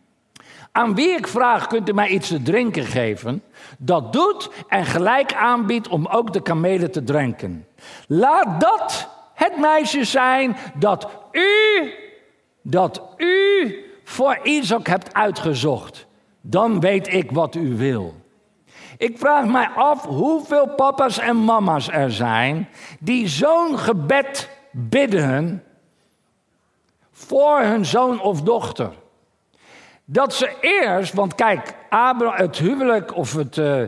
aan 0.72 0.94
wie 0.94 1.10
ik 1.16 1.26
vraag, 1.26 1.66
kunt 1.66 1.88
u 1.88 1.92
mij 1.92 2.08
iets 2.08 2.28
te 2.28 2.42
drinken 2.42 2.84
geven, 2.84 3.42
dat 3.78 4.12
doet 4.12 4.50
en 4.68 4.84
gelijk 4.84 5.34
aanbiedt 5.34 5.88
om 5.88 6.06
ook 6.06 6.32
de 6.32 6.42
kamelen 6.42 6.90
te 6.90 7.04
drinken. 7.04 7.66
Laat 8.06 8.60
dat 8.60 9.08
het 9.34 9.58
meisje 9.58 10.04
zijn 10.04 10.56
dat 10.74 11.08
u, 11.32 11.92
dat 12.62 13.02
u 13.16 13.74
voor 14.04 14.38
Isaac 14.42 14.86
hebt 14.86 15.14
uitgezocht. 15.14 16.06
Dan 16.40 16.80
weet 16.80 17.12
ik 17.12 17.30
wat 17.30 17.54
u 17.54 17.76
wil. 17.76 18.14
Ik 19.00 19.18
vraag 19.18 19.46
mij 19.46 19.68
af 19.74 20.04
hoeveel 20.06 20.68
papa's 20.68 21.18
en 21.18 21.36
mama's 21.36 21.88
er 21.88 22.12
zijn 22.12 22.68
die 22.98 23.28
zo'n 23.28 23.78
gebed 23.78 24.50
bidden 24.70 25.64
voor 27.12 27.60
hun 27.60 27.84
zoon 27.84 28.20
of 28.20 28.42
dochter. 28.42 28.90
Dat 30.04 30.34
ze 30.34 30.56
eerst, 30.60 31.12
want 31.12 31.34
kijk, 31.34 31.74
Abraham, 31.90 32.40
het 32.40 32.58
huwelijk 32.58 33.16
of 33.16 33.34
het, 33.34 33.56
uh, 33.56 33.82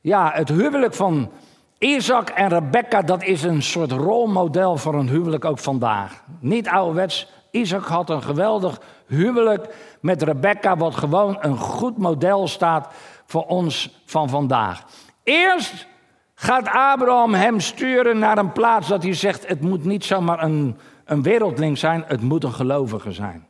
ja, 0.00 0.30
het 0.34 0.48
huwelijk 0.48 0.94
van 0.94 1.30
Isaac 1.78 2.28
en 2.28 2.48
Rebecca, 2.48 3.02
dat 3.02 3.22
is 3.22 3.42
een 3.42 3.62
soort 3.62 3.92
rolmodel 3.92 4.76
voor 4.76 4.94
een 4.94 5.08
huwelijk 5.08 5.44
ook 5.44 5.58
vandaag. 5.58 6.22
Niet 6.40 6.68
ouderwets. 6.68 7.32
Isaac 7.50 7.84
had 7.84 8.10
een 8.10 8.22
geweldig 8.22 8.80
huwelijk 9.06 9.74
met 10.00 10.22
Rebecca, 10.22 10.76
wat 10.76 10.94
gewoon 10.94 11.36
een 11.40 11.58
goed 11.58 11.98
model 11.98 12.48
staat 12.48 12.94
voor 13.32 13.46
ons 13.46 14.00
van 14.04 14.28
vandaag. 14.28 14.84
Eerst 15.22 15.86
gaat 16.34 16.68
Abraham 16.68 17.34
hem 17.34 17.60
sturen 17.60 18.18
naar 18.18 18.38
een 18.38 18.52
plaats 18.52 18.88
dat 18.88 19.02
hij 19.02 19.14
zegt: 19.14 19.48
het 19.48 19.60
moet 19.60 19.84
niet 19.84 20.04
zomaar 20.04 20.42
een, 20.42 20.76
een 21.04 21.22
wereldling 21.22 21.78
zijn, 21.78 22.04
het 22.06 22.20
moet 22.20 22.44
een 22.44 22.52
gelovige 22.52 23.12
zijn. 23.12 23.46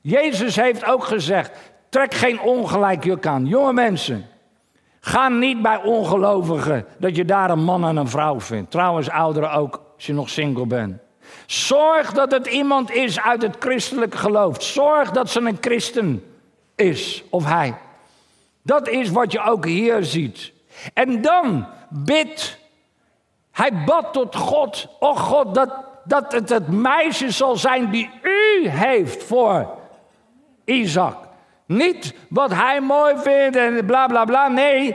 Jezus 0.00 0.56
heeft 0.56 0.84
ook 0.84 1.04
gezegd: 1.04 1.72
trek 1.88 2.14
geen 2.14 2.40
ongelijk 2.40 3.04
juk 3.04 3.26
aan. 3.26 3.46
Jonge 3.46 3.72
mensen, 3.72 4.26
ga 5.00 5.28
niet 5.28 5.62
bij 5.62 5.82
ongelovigen 5.82 6.86
dat 6.98 7.16
je 7.16 7.24
daar 7.24 7.50
een 7.50 7.64
man 7.64 7.84
en 7.84 7.96
een 7.96 8.08
vrouw 8.08 8.40
vindt. 8.40 8.70
Trouwens, 8.70 9.10
ouderen 9.10 9.52
ook, 9.52 9.80
als 9.94 10.06
je 10.06 10.12
nog 10.12 10.30
single 10.30 10.66
bent. 10.66 10.96
Zorg 11.46 12.12
dat 12.12 12.32
het 12.32 12.46
iemand 12.46 12.90
is 12.90 13.20
uit 13.20 13.42
het 13.42 13.56
christelijke 13.58 14.16
geloof. 14.16 14.62
Zorg 14.62 15.10
dat 15.10 15.30
ze 15.30 15.40
een 15.40 15.58
christen 15.60 16.24
is, 16.74 17.24
of 17.30 17.44
hij. 17.44 17.74
Dat 18.62 18.88
is 18.88 19.10
wat 19.10 19.32
je 19.32 19.40
ook 19.40 19.64
hier 19.66 20.04
ziet. 20.04 20.52
En 20.94 21.22
dan 21.22 21.66
bid. 21.88 22.58
Hij 23.50 23.84
bad 23.84 24.12
tot 24.12 24.36
God. 24.36 24.88
Oh 24.98 25.16
God, 25.16 25.54
dat, 25.54 25.74
dat 26.04 26.32
het 26.32 26.48
het 26.48 26.68
meisje 26.68 27.30
zal 27.30 27.56
zijn 27.56 27.90
die 27.90 28.10
u 28.22 28.68
heeft 28.68 29.24
voor 29.24 29.68
Isaac. 30.64 31.16
Niet 31.66 32.14
wat 32.28 32.52
hij 32.52 32.80
mooi 32.80 33.14
vindt 33.16 33.56
en 33.56 33.86
bla 33.86 34.06
bla 34.06 34.24
bla. 34.24 34.48
Nee, 34.48 34.94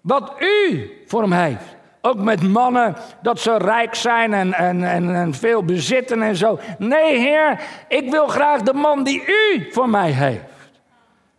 wat 0.00 0.32
u 0.38 0.90
voor 1.06 1.22
hem 1.22 1.32
heeft. 1.32 1.78
Ook 2.02 2.16
met 2.16 2.42
mannen 2.42 2.96
dat 3.22 3.40
ze 3.40 3.56
rijk 3.56 3.94
zijn 3.94 4.34
en, 4.34 4.52
en, 4.52 4.84
en, 4.84 5.14
en, 5.14 5.34
veel 5.34 5.64
bezitten 5.64 6.22
en 6.22 6.36
zo. 6.36 6.58
Nee, 6.78 7.18
Heer, 7.18 7.60
ik 7.88 8.10
wil 8.10 8.26
graag 8.26 8.62
de 8.62 8.72
man 8.72 9.04
die 9.04 9.24
u 9.26 9.68
voor 9.70 9.88
mij 9.88 10.10
heeft. 10.10 10.49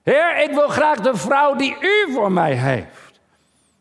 Heer, 0.04 0.44
ik 0.44 0.52
wil 0.54 0.68
graag 0.68 1.00
de 1.00 1.16
vrouw 1.16 1.56
die 1.56 1.78
u 1.80 2.12
voor 2.14 2.32
mij 2.32 2.54
heeft. 2.54 3.20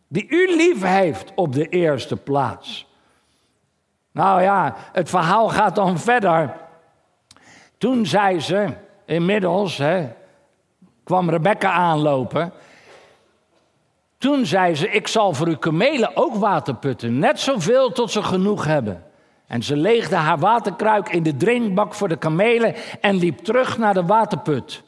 Die 0.08 0.26
u 0.28 0.56
lief 0.56 0.82
heeft 0.82 1.32
op 1.34 1.52
de 1.52 1.68
eerste 1.68 2.16
plaats. 2.16 2.86
Nou 4.12 4.42
ja, 4.42 4.74
het 4.92 5.08
verhaal 5.08 5.48
gaat 5.48 5.74
dan 5.74 5.98
verder. 5.98 6.56
Toen 7.78 8.06
zei 8.06 8.40
ze, 8.40 8.68
inmiddels 9.04 9.76
hè, 9.76 10.08
kwam 11.04 11.30
Rebecca 11.30 11.72
aanlopen. 11.72 12.52
Toen 14.18 14.46
zei 14.46 14.74
ze: 14.74 14.88
Ik 14.88 15.08
zal 15.08 15.32
voor 15.32 15.46
uw 15.46 15.58
kamelen 15.58 16.16
ook 16.16 16.34
water 16.34 16.74
putten, 16.74 17.18
net 17.18 17.40
zoveel 17.40 17.92
tot 17.92 18.10
ze 18.10 18.22
genoeg 18.22 18.64
hebben. 18.64 19.04
En 19.46 19.62
ze 19.62 19.76
leegde 19.76 20.16
haar 20.16 20.38
waterkruik 20.38 21.08
in 21.08 21.22
de 21.22 21.36
drinkbak 21.36 21.94
voor 21.94 22.08
de 22.08 22.16
kamelen 22.16 22.74
en 23.00 23.14
liep 23.14 23.38
terug 23.38 23.78
naar 23.78 23.94
de 23.94 24.06
waterput 24.06 24.82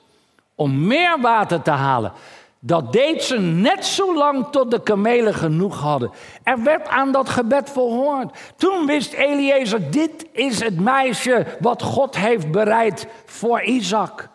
om 0.63 0.87
meer 0.87 1.21
water 1.21 1.63
te 1.63 1.71
halen. 1.71 2.13
Dat 2.59 2.93
deed 2.93 3.23
ze 3.23 3.39
net 3.39 3.87
zo 3.87 4.15
lang 4.17 4.47
tot 4.51 4.71
de 4.71 4.83
kamelen 4.83 5.35
genoeg 5.35 5.81
hadden. 5.81 6.11
Er 6.43 6.63
werd 6.63 6.89
aan 6.89 7.13
dat 7.13 7.29
gebed 7.29 7.71
verhoord. 7.71 8.39
Toen 8.57 8.87
wist 8.87 9.13
Eliezer, 9.13 9.91
dit 9.91 10.27
is 10.33 10.61
het 10.61 10.81
meisje 10.81 11.47
wat 11.61 11.83
God 11.83 12.17
heeft 12.17 12.51
bereid 12.51 13.07
voor 13.25 13.63
Isaac. 13.63 14.29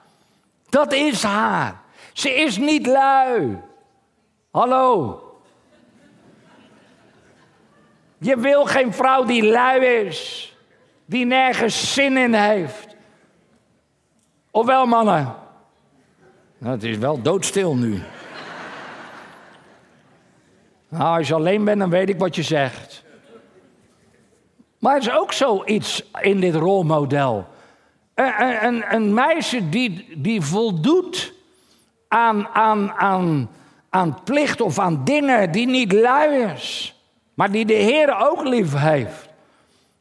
Dat 0.70 0.94
is 0.94 1.24
haar. 1.24 1.82
Ze 2.13 2.34
is 2.34 2.58
niet 2.58 2.88
lui. 2.88 3.58
Hallo. 4.52 5.22
Je 8.18 8.38
wil 8.38 8.66
geen 8.66 8.94
vrouw 8.94 9.24
die 9.24 9.44
lui 9.44 9.86
is, 9.86 10.54
die 11.06 11.26
nergens 11.26 11.94
zin 11.94 12.18
in 12.18 12.34
heeft. 12.34 12.96
Ofwel 14.52 14.86
mannen. 14.86 15.46
Nou, 16.58 16.74
het 16.74 16.84
is 16.84 16.98
wel 16.98 17.22
doodstil 17.22 17.76
nu. 17.76 18.02
nou, 20.89 21.17
als 21.17 21.28
je 21.28 21.34
alleen 21.34 21.63
bent, 21.63 21.80
dan 21.80 21.89
weet 21.89 22.10
ik 22.10 22.20
wat 22.20 22.36
je 22.36 22.43
zegt. 22.43 23.04
Maar 24.80 24.96
er 24.96 25.02
is 25.02 25.12
ook 25.12 25.34
zoiets 25.34 26.12
in 26.22 26.39
dit 26.39 26.56
rolmodel. 26.56 27.48
Een, 28.13 28.65
een, 28.65 28.84
een 28.93 29.13
meisje 29.13 29.70
die, 29.70 30.08
die 30.17 30.41
voldoet 30.41 31.34
aan, 32.08 32.48
aan, 32.48 32.91
aan, 32.91 33.50
aan 33.89 34.24
plicht 34.24 34.62
of 34.62 34.80
aan 34.80 35.04
dingen 35.04 35.52
die 35.52 35.67
niet 35.67 35.91
lui 35.91 36.52
is. 36.54 36.96
Maar 37.34 37.52
die 37.52 37.65
de 37.65 37.74
Heer 37.74 38.30
ook 38.30 38.43
lief 38.43 38.74
heeft. 38.74 39.30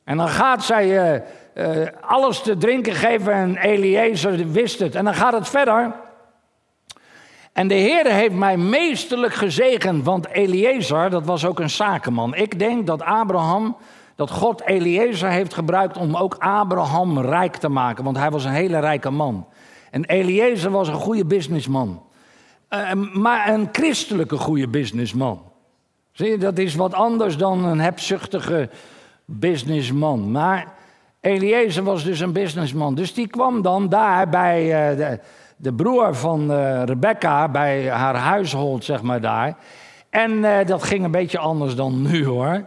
En 0.05 0.17
dan 0.17 0.29
gaat 0.29 0.65
zij 0.65 1.23
uh, 1.55 1.87
alles 2.01 2.43
te 2.43 2.57
drinken 2.57 2.95
geven 2.95 3.33
en 3.33 3.57
Eliezer 3.57 4.53
wist 4.53 4.79
het. 4.79 4.95
En 4.95 5.05
dan 5.05 5.15
gaat 5.15 5.33
het 5.33 5.49
verder. 5.49 5.93
En 7.57 7.69
de 7.69 7.75
Heer 7.75 8.13
heeft 8.13 8.35
mij 8.35 8.57
meesterlijk 8.57 9.35
gezegend, 9.35 10.05
want 10.05 10.29
Eliezer, 10.29 11.11
dat 11.11 11.25
was 11.25 11.45
ook 11.45 11.61
een 11.61 11.71
zakenman. 11.71 12.35
Ik 12.35 12.59
denk 12.59 12.87
dat 12.87 13.03
Abraham, 13.03 13.77
dat 14.15 14.31
God 14.31 14.67
Eliezer 14.67 15.31
heeft 15.31 15.55
gebruikt 15.55 15.97
om 15.97 16.17
ook 16.17 16.37
Abraham 16.39 17.19
rijk 17.19 17.57
te 17.57 17.69
maken, 17.69 18.05
want 18.05 18.17
hij 18.17 18.31
was 18.31 18.45
een 18.45 18.51
hele 18.51 18.79
rijke 18.79 19.11
man. 19.11 19.47
En 19.91 20.05
Eliezer 20.05 20.71
was 20.71 20.89
een 20.89 20.95
goede 20.95 21.25
businessman, 21.25 22.03
uh, 22.71 22.93
maar 23.13 23.49
een 23.49 23.69
christelijke 23.73 24.37
goede 24.37 24.69
businessman. 24.69 25.43
Zie 26.13 26.31
je, 26.31 26.39
dat 26.39 26.59
is 26.59 26.75
wat 26.75 26.95
anders 26.95 27.37
dan 27.37 27.65
een 27.65 27.81
hebzuchtige 27.81 28.71
businessman. 29.25 30.31
Maar 30.31 30.73
Eliezer 31.21 31.83
was 31.83 32.05
dus 32.05 32.21
een 32.21 32.33
businessman, 32.33 32.95
dus 32.95 33.15
die 33.15 33.29
kwam 33.29 33.63
dan 33.63 33.89
daar 33.89 34.29
bij 34.29 34.91
uh, 34.91 34.97
de 34.97 35.21
de 35.57 35.73
broer 35.73 36.15
van 36.15 36.51
uh, 36.51 36.83
Rebecca 36.85 37.49
bij 37.49 37.91
haar 37.91 38.17
huishold, 38.17 38.85
zeg 38.85 39.03
maar 39.03 39.21
daar. 39.21 39.57
En 40.11 40.33
uh, 40.33 40.57
dat 40.67 40.83
ging 40.83 41.05
een 41.05 41.11
beetje 41.11 41.39
anders 41.39 41.75
dan 41.75 42.03
nu 42.03 42.27
hoor. 42.27 42.65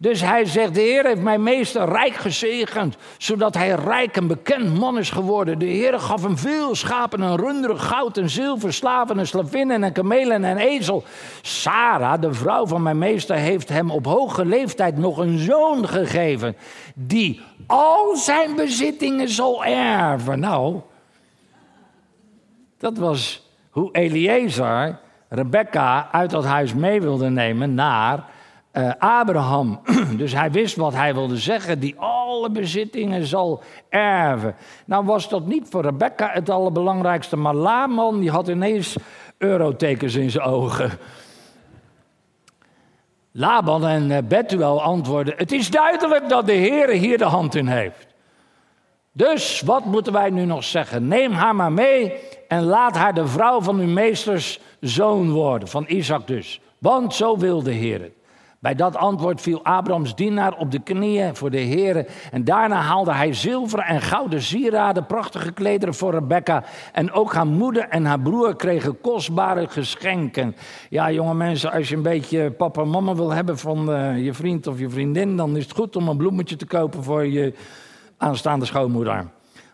Dus 0.00 0.20
hij 0.20 0.44
zegt, 0.44 0.74
de 0.74 0.80
Heer 0.80 1.04
heeft 1.04 1.20
mijn 1.20 1.42
meester 1.42 1.88
rijk 1.88 2.14
gezegend, 2.14 2.96
zodat 3.16 3.54
hij 3.54 3.70
rijk 3.70 4.16
en 4.16 4.26
bekend 4.26 4.78
man 4.78 4.98
is 4.98 5.10
geworden. 5.10 5.58
De 5.58 5.66
Heer 5.66 6.00
gaf 6.00 6.22
hem 6.22 6.38
veel 6.38 6.74
schapen 6.74 7.22
en 7.22 7.36
runderen, 7.36 7.80
goud 7.80 8.16
en 8.16 8.30
zilver, 8.30 8.72
slaven 8.72 9.18
en 9.18 9.26
slavinnen 9.26 9.84
en 9.84 9.92
kamelen 9.92 10.44
en 10.44 10.56
ezel. 10.56 11.04
Sarah, 11.42 12.20
de 12.20 12.32
vrouw 12.32 12.66
van 12.66 12.82
mijn 12.82 12.98
meester, 12.98 13.36
heeft 13.36 13.68
hem 13.68 13.90
op 13.90 14.04
hoge 14.04 14.44
leeftijd 14.44 14.98
nog 14.98 15.18
een 15.18 15.38
zoon 15.38 15.88
gegeven, 15.88 16.56
die 16.94 17.40
al 17.66 18.16
zijn 18.16 18.56
bezittingen 18.56 19.28
zal 19.28 19.64
erven. 19.64 20.40
Nou, 20.40 20.80
dat 22.78 22.98
was 22.98 23.50
hoe 23.70 23.88
Eliezer 23.92 24.98
Rebecca 25.28 26.08
uit 26.12 26.30
dat 26.30 26.44
huis 26.44 26.74
mee 26.74 27.00
wilde 27.00 27.30
nemen 27.30 27.74
naar 27.74 28.24
uh, 28.72 28.92
Abraham. 28.98 29.80
dus 30.16 30.32
hij 30.32 30.50
wist 30.50 30.76
wat 30.76 30.94
hij 30.94 31.14
wilde 31.14 31.36
zeggen, 31.36 31.78
die 31.78 31.94
alle 31.98 32.50
bezittingen 32.50 33.26
zal 33.26 33.62
erven. 33.88 34.54
Nou 34.84 35.04
was 35.04 35.28
dat 35.28 35.46
niet 35.46 35.66
voor 35.68 35.82
Rebecca 35.82 36.30
het 36.32 36.50
allerbelangrijkste, 36.50 37.36
maar 37.36 37.54
Laman 37.54 38.20
die 38.20 38.30
had 38.30 38.48
ineens 38.48 38.96
eurotekens 39.38 40.14
in 40.14 40.30
zijn 40.30 40.44
ogen. 40.44 40.90
Laban 43.32 43.86
en 43.86 44.10
eh, 44.10 44.22
Betuel 44.22 44.82
antwoorden: 44.82 45.34
Het 45.36 45.52
is 45.52 45.70
duidelijk 45.70 46.28
dat 46.28 46.46
de 46.46 46.52
Heer 46.52 46.88
hier 46.88 47.18
de 47.18 47.24
hand 47.24 47.54
in 47.54 47.66
heeft. 47.66 48.07
Dus 49.18 49.62
wat 49.64 49.84
moeten 49.84 50.12
wij 50.12 50.30
nu 50.30 50.44
nog 50.44 50.64
zeggen? 50.64 51.08
Neem 51.08 51.32
haar 51.32 51.54
maar 51.54 51.72
mee 51.72 52.12
en 52.48 52.62
laat 52.62 52.96
haar 52.96 53.14
de 53.14 53.26
vrouw 53.26 53.60
van 53.60 53.78
uw 53.78 53.86
meesters 53.86 54.60
zoon 54.80 55.30
worden, 55.30 55.68
van 55.68 55.84
Isaac 55.88 56.26
dus. 56.26 56.60
Want 56.78 57.14
zo 57.14 57.36
wil 57.38 57.62
de 57.62 57.70
Heer 57.70 58.00
het. 58.00 58.12
Bij 58.58 58.74
dat 58.74 58.96
antwoord 58.96 59.40
viel 59.40 59.64
Abrahams 59.64 60.14
dienaar 60.14 60.56
op 60.56 60.70
de 60.70 60.78
knieën 60.78 61.36
voor 61.36 61.50
de 61.50 61.58
Heer. 61.58 62.06
En 62.30 62.44
daarna 62.44 62.80
haalde 62.80 63.12
hij 63.12 63.34
zilveren 63.34 63.84
en 63.84 64.00
gouden 64.00 64.42
sieraden, 64.42 65.06
prachtige 65.06 65.52
klederen 65.52 65.94
voor 65.94 66.12
Rebecca. 66.12 66.64
En 66.92 67.12
ook 67.12 67.32
haar 67.32 67.46
moeder 67.46 67.88
en 67.88 68.04
haar 68.04 68.20
broer 68.20 68.56
kregen 68.56 69.00
kostbare 69.00 69.68
geschenken. 69.68 70.56
Ja, 70.90 71.10
jonge 71.10 71.34
mensen, 71.34 71.72
als 71.72 71.88
je 71.88 71.96
een 71.96 72.02
beetje 72.02 72.50
papa 72.50 72.82
en 72.82 72.90
mama 72.90 73.14
wil 73.14 73.30
hebben 73.30 73.58
van 73.58 73.90
uh, 73.90 74.24
je 74.24 74.34
vriend 74.34 74.66
of 74.66 74.78
je 74.78 74.90
vriendin, 74.90 75.36
dan 75.36 75.56
is 75.56 75.62
het 75.62 75.72
goed 75.72 75.96
om 75.96 76.08
een 76.08 76.16
bloemetje 76.16 76.56
te 76.56 76.66
kopen 76.66 77.02
voor 77.02 77.26
je 77.26 77.54
aanstaande 78.18 78.64
schoonmoeder. 78.64 79.26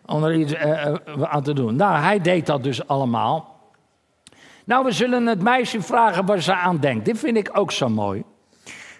Om 0.07 0.25
er 0.25 0.35
iets 0.35 0.53
uh, 0.53 0.95
aan 1.23 1.43
te 1.43 1.53
doen. 1.53 1.77
Nou, 1.77 1.99
hij 1.99 2.21
deed 2.21 2.47
dat 2.47 2.63
dus 2.63 2.89
allemaal. 2.89 3.61
Nou, 4.65 4.85
we 4.85 4.93
zullen 4.93 5.27
het 5.27 5.43
meisje 5.43 5.83
vragen 5.83 6.27
waar 6.27 6.41
ze 6.41 6.55
aan 6.55 6.79
denkt. 6.79 7.05
Dit 7.05 7.19
vind 7.19 7.37
ik 7.37 7.51
ook 7.53 7.73
zo 7.73 7.89
mooi 7.89 8.25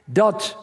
dat 0.05 0.57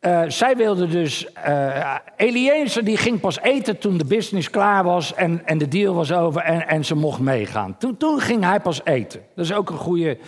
uh, 0.00 0.22
zij 0.26 0.56
wilde 0.56 0.86
dus. 0.86 1.26
Uh, 1.48 1.94
Eliezer 2.16 2.84
die 2.84 2.96
ging 2.96 3.20
pas 3.20 3.40
eten 3.40 3.78
toen 3.78 3.96
de 3.96 4.04
business 4.04 4.50
klaar 4.50 4.84
was 4.84 5.14
en, 5.14 5.46
en 5.46 5.58
de 5.58 5.68
deal 5.68 5.94
was 5.94 6.12
over 6.12 6.40
en, 6.40 6.68
en 6.68 6.84
ze 6.84 6.94
mocht 6.94 7.20
meegaan. 7.20 7.76
Toen, 7.78 7.96
toen 7.96 8.20
ging 8.20 8.44
hij 8.44 8.60
pas 8.60 8.84
eten. 8.84 9.20
Dat 9.34 9.44
is 9.44 9.52
ook 9.52 9.70
een 9.70 9.76
goede, 9.76 10.18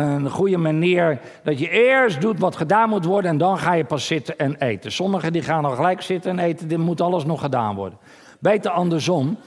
een 0.00 0.30
goede 0.30 0.56
manier 0.56 1.20
dat 1.42 1.58
je 1.58 1.70
eerst 1.70 2.20
doet 2.20 2.38
wat 2.38 2.56
gedaan 2.56 2.88
moet 2.88 3.04
worden 3.04 3.30
en 3.30 3.38
dan 3.38 3.58
ga 3.58 3.72
je 3.72 3.84
pas 3.84 4.06
zitten 4.06 4.38
en 4.38 4.56
eten. 4.56 4.92
Sommigen 4.92 5.32
die 5.32 5.42
gaan 5.42 5.64
al 5.64 5.74
gelijk 5.74 6.02
zitten 6.02 6.30
en 6.30 6.38
eten, 6.38 6.68
dit 6.68 6.78
moet 6.78 7.00
alles 7.00 7.24
nog 7.24 7.40
gedaan 7.40 7.74
worden. 7.74 7.98
Beter 8.38 8.70
andersom. 8.70 9.38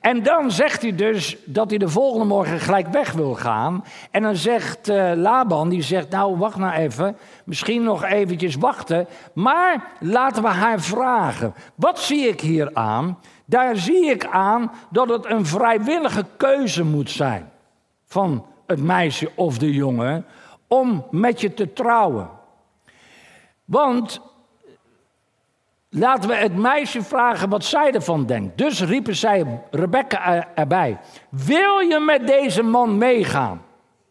En 0.00 0.22
dan 0.22 0.50
zegt 0.50 0.82
hij 0.82 0.94
dus 0.94 1.36
dat 1.44 1.70
hij 1.70 1.78
de 1.78 1.88
volgende 1.88 2.26
morgen 2.26 2.58
gelijk 2.58 2.88
weg 2.88 3.12
wil 3.12 3.34
gaan. 3.34 3.84
En 4.10 4.22
dan 4.22 4.36
zegt 4.36 4.88
uh, 4.88 5.12
Laban, 5.14 5.68
die 5.68 5.82
zegt, 5.82 6.10
nou 6.10 6.36
wacht 6.36 6.56
nou 6.56 6.72
even, 6.72 7.16
misschien 7.44 7.82
nog 7.82 8.04
eventjes 8.04 8.56
wachten. 8.56 9.06
Maar 9.32 9.84
laten 10.00 10.42
we 10.42 10.48
haar 10.48 10.80
vragen. 10.80 11.54
Wat 11.74 11.98
zie 11.98 12.28
ik 12.28 12.40
hier 12.40 12.70
aan? 12.74 13.18
Daar 13.44 13.76
zie 13.76 14.10
ik 14.10 14.26
aan 14.26 14.70
dat 14.90 15.08
het 15.08 15.30
een 15.30 15.46
vrijwillige 15.46 16.24
keuze 16.36 16.84
moet 16.84 17.10
zijn 17.10 17.50
van 18.06 18.44
het 18.68 18.82
meisje 18.82 19.30
of 19.34 19.58
de 19.58 19.72
jongen 19.72 20.24
om 20.66 21.06
met 21.10 21.40
je 21.40 21.54
te 21.54 21.72
trouwen. 21.72 22.30
Want 23.64 24.20
Laten 25.90 26.28
we 26.28 26.34
het 26.34 26.56
meisje 26.56 27.02
vragen 27.02 27.48
wat 27.48 27.64
zij 27.64 27.92
ervan 27.92 28.26
denkt. 28.26 28.58
Dus 28.58 28.82
riepen 28.82 29.16
zij 29.16 29.60
Rebecca 29.70 30.48
erbij. 30.54 30.98
Wil 31.28 31.78
je 31.78 31.98
met 32.00 32.26
deze 32.26 32.62
man 32.62 32.98
meegaan? 32.98 33.62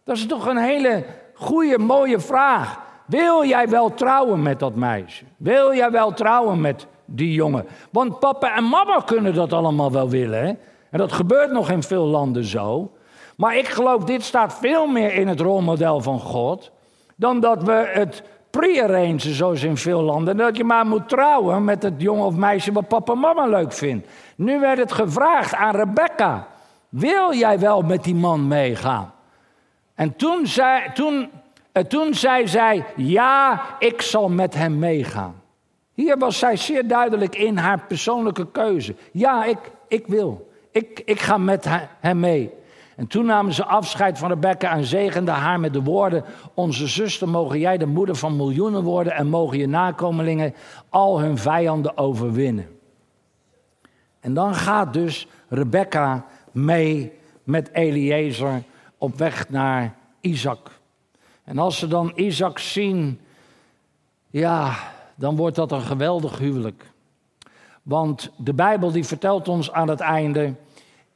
Dat 0.04 0.18
is 0.18 0.26
toch 0.26 0.46
een 0.46 0.58
hele 0.58 1.06
goede, 1.34 1.78
mooie 1.78 2.20
vraag. 2.20 2.80
Wil 3.06 3.46
jij 3.46 3.70
wel 3.70 3.94
trouwen 3.94 4.42
met 4.42 4.60
dat 4.60 4.76
meisje? 4.76 5.24
Wil 5.38 5.74
jij 5.74 5.92
wel 5.92 6.14
trouwen 6.14 6.62
met 6.62 6.88
die 7.06 7.34
jongen? 7.34 7.66
Want 7.92 8.20
papa 8.20 8.56
en 8.56 8.64
mama 8.64 9.02
kunnen 9.06 9.34
dat 9.34 9.54
allemaal 9.54 9.92
wel 9.92 10.10
willen. 10.10 10.40
Hè? 10.40 10.54
En 10.90 10.98
dat 10.98 11.12
gebeurt 11.12 11.52
nog 11.52 11.72
in 11.72 11.84
veel 11.84 12.06
landen 12.06 12.44
zo. 12.44 12.92
Maar 13.38 13.58
ik 13.58 13.68
geloof, 13.68 14.04
dit 14.04 14.24
staat 14.24 14.58
veel 14.60 14.88
meer 14.88 15.14
in 15.14 15.28
het 15.28 15.40
rolmodel 15.40 16.02
van 16.02 16.20
God. 16.20 16.72
Dan 17.16 17.40
dat 17.40 17.64
we 17.64 17.90
het 17.94 18.24
pre-arrangen, 18.50 19.20
zoals 19.20 19.64
in 19.64 19.78
veel 19.78 20.02
landen. 20.02 20.38
Dat 20.38 20.58
je 20.58 20.64
maar 20.64 20.86
moet 20.86 21.10
trouwen 21.10 21.64
met 21.64 21.84
het 21.84 21.94
jongen 21.98 22.26
of 22.26 22.36
meisje 22.36 22.72
wat 22.72 22.88
papa 22.88 23.14
en 23.14 23.20
mama 23.20 23.46
leuk 23.46 23.74
vindt. 23.74 24.08
Nu 24.36 24.60
werd 24.60 24.78
het 24.78 24.92
gevraagd 24.92 25.54
aan 25.54 25.76
Rebecca: 25.76 26.48
Wil 26.90 27.34
jij 27.34 27.60
wel 27.60 27.82
met 27.82 28.04
die 28.04 28.16
man 28.16 28.48
meegaan? 28.48 29.14
En 29.96 30.16
toen 30.16 30.48
zei, 30.48 30.92
toen, 30.94 31.30
eh, 31.72 31.84
toen 31.84 32.14
zei 32.14 32.48
zij: 32.48 32.86
Ja, 32.96 33.66
ik 33.80 34.02
zal 34.02 34.30
met 34.30 34.56
hem 34.56 34.80
meegaan. 34.80 35.42
Hier 35.94 36.18
was 36.18 36.40
zij 36.40 36.56
zeer 36.56 36.88
duidelijk 36.88 37.36
in 37.36 37.58
haar 37.58 37.80
persoonlijke 37.88 38.52
keuze. 38.52 38.96
Ja, 39.12 39.44
ik, 39.46 39.58
ik 39.88 40.08
wil. 40.08 40.50
Ik, 40.72 41.02
ik 41.06 41.20
ga 41.20 41.38
met 41.38 41.66
hem 42.00 42.20
mee. 42.20 42.54
En 42.98 43.08
toen 43.08 43.26
namen 43.26 43.54
ze 43.54 43.66
afscheid 43.66 44.18
van 44.18 44.30
Rebecca 44.30 44.72
en 44.72 44.86
zegenden 44.86 45.34
haar 45.34 45.60
met 45.60 45.74
de 45.74 45.82
woorden: 45.82 46.24
Onze 46.54 46.88
zuster, 46.88 47.30
mogen 47.30 47.60
jij 47.60 47.78
de 47.78 47.86
moeder 47.86 48.16
van 48.16 48.36
miljoenen 48.36 48.84
worden 48.84 49.14
en 49.14 49.28
mogen 49.28 49.58
je 49.58 49.68
nakomelingen 49.68 50.54
al 50.90 51.20
hun 51.20 51.38
vijanden 51.38 51.98
overwinnen. 51.98 52.68
En 54.20 54.34
dan 54.34 54.56
gaat 54.56 54.94
dus 54.94 55.28
Rebecca 55.50 56.26
mee 56.52 57.12
met 57.44 57.70
Eliezer 57.74 58.64
op 58.98 59.18
weg 59.18 59.50
naar 59.50 59.96
Isaac. 60.22 60.80
En 61.44 61.58
als 61.58 61.78
ze 61.78 61.88
dan 61.88 62.12
Isaac 62.16 62.60
zien, 62.60 63.20
ja, 64.30 64.76
dan 65.16 65.36
wordt 65.36 65.56
dat 65.56 65.72
een 65.72 65.82
geweldig 65.82 66.38
huwelijk. 66.38 66.92
Want 67.84 68.32
de 68.38 68.54
Bijbel 68.54 68.92
die 68.92 69.06
vertelt 69.06 69.48
ons 69.48 69.72
aan 69.72 69.88
het 69.88 70.00
einde 70.00 70.54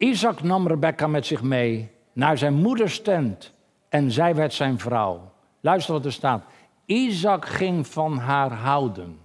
Isaac 0.01 0.43
nam 0.43 0.67
Rebecca 0.67 1.07
met 1.07 1.25
zich 1.25 1.41
mee 1.41 1.91
naar 2.13 2.37
zijn 2.37 2.53
moeders 2.53 3.01
tent 3.01 3.53
en 3.89 4.11
zij 4.11 4.35
werd 4.35 4.53
zijn 4.53 4.79
vrouw. 4.79 5.31
Luister 5.59 5.93
wat 5.93 6.05
er 6.05 6.11
staat. 6.11 6.43
Isaac 6.85 7.45
ging 7.45 7.87
van 7.87 8.17
haar 8.17 8.51
houden. 8.51 9.19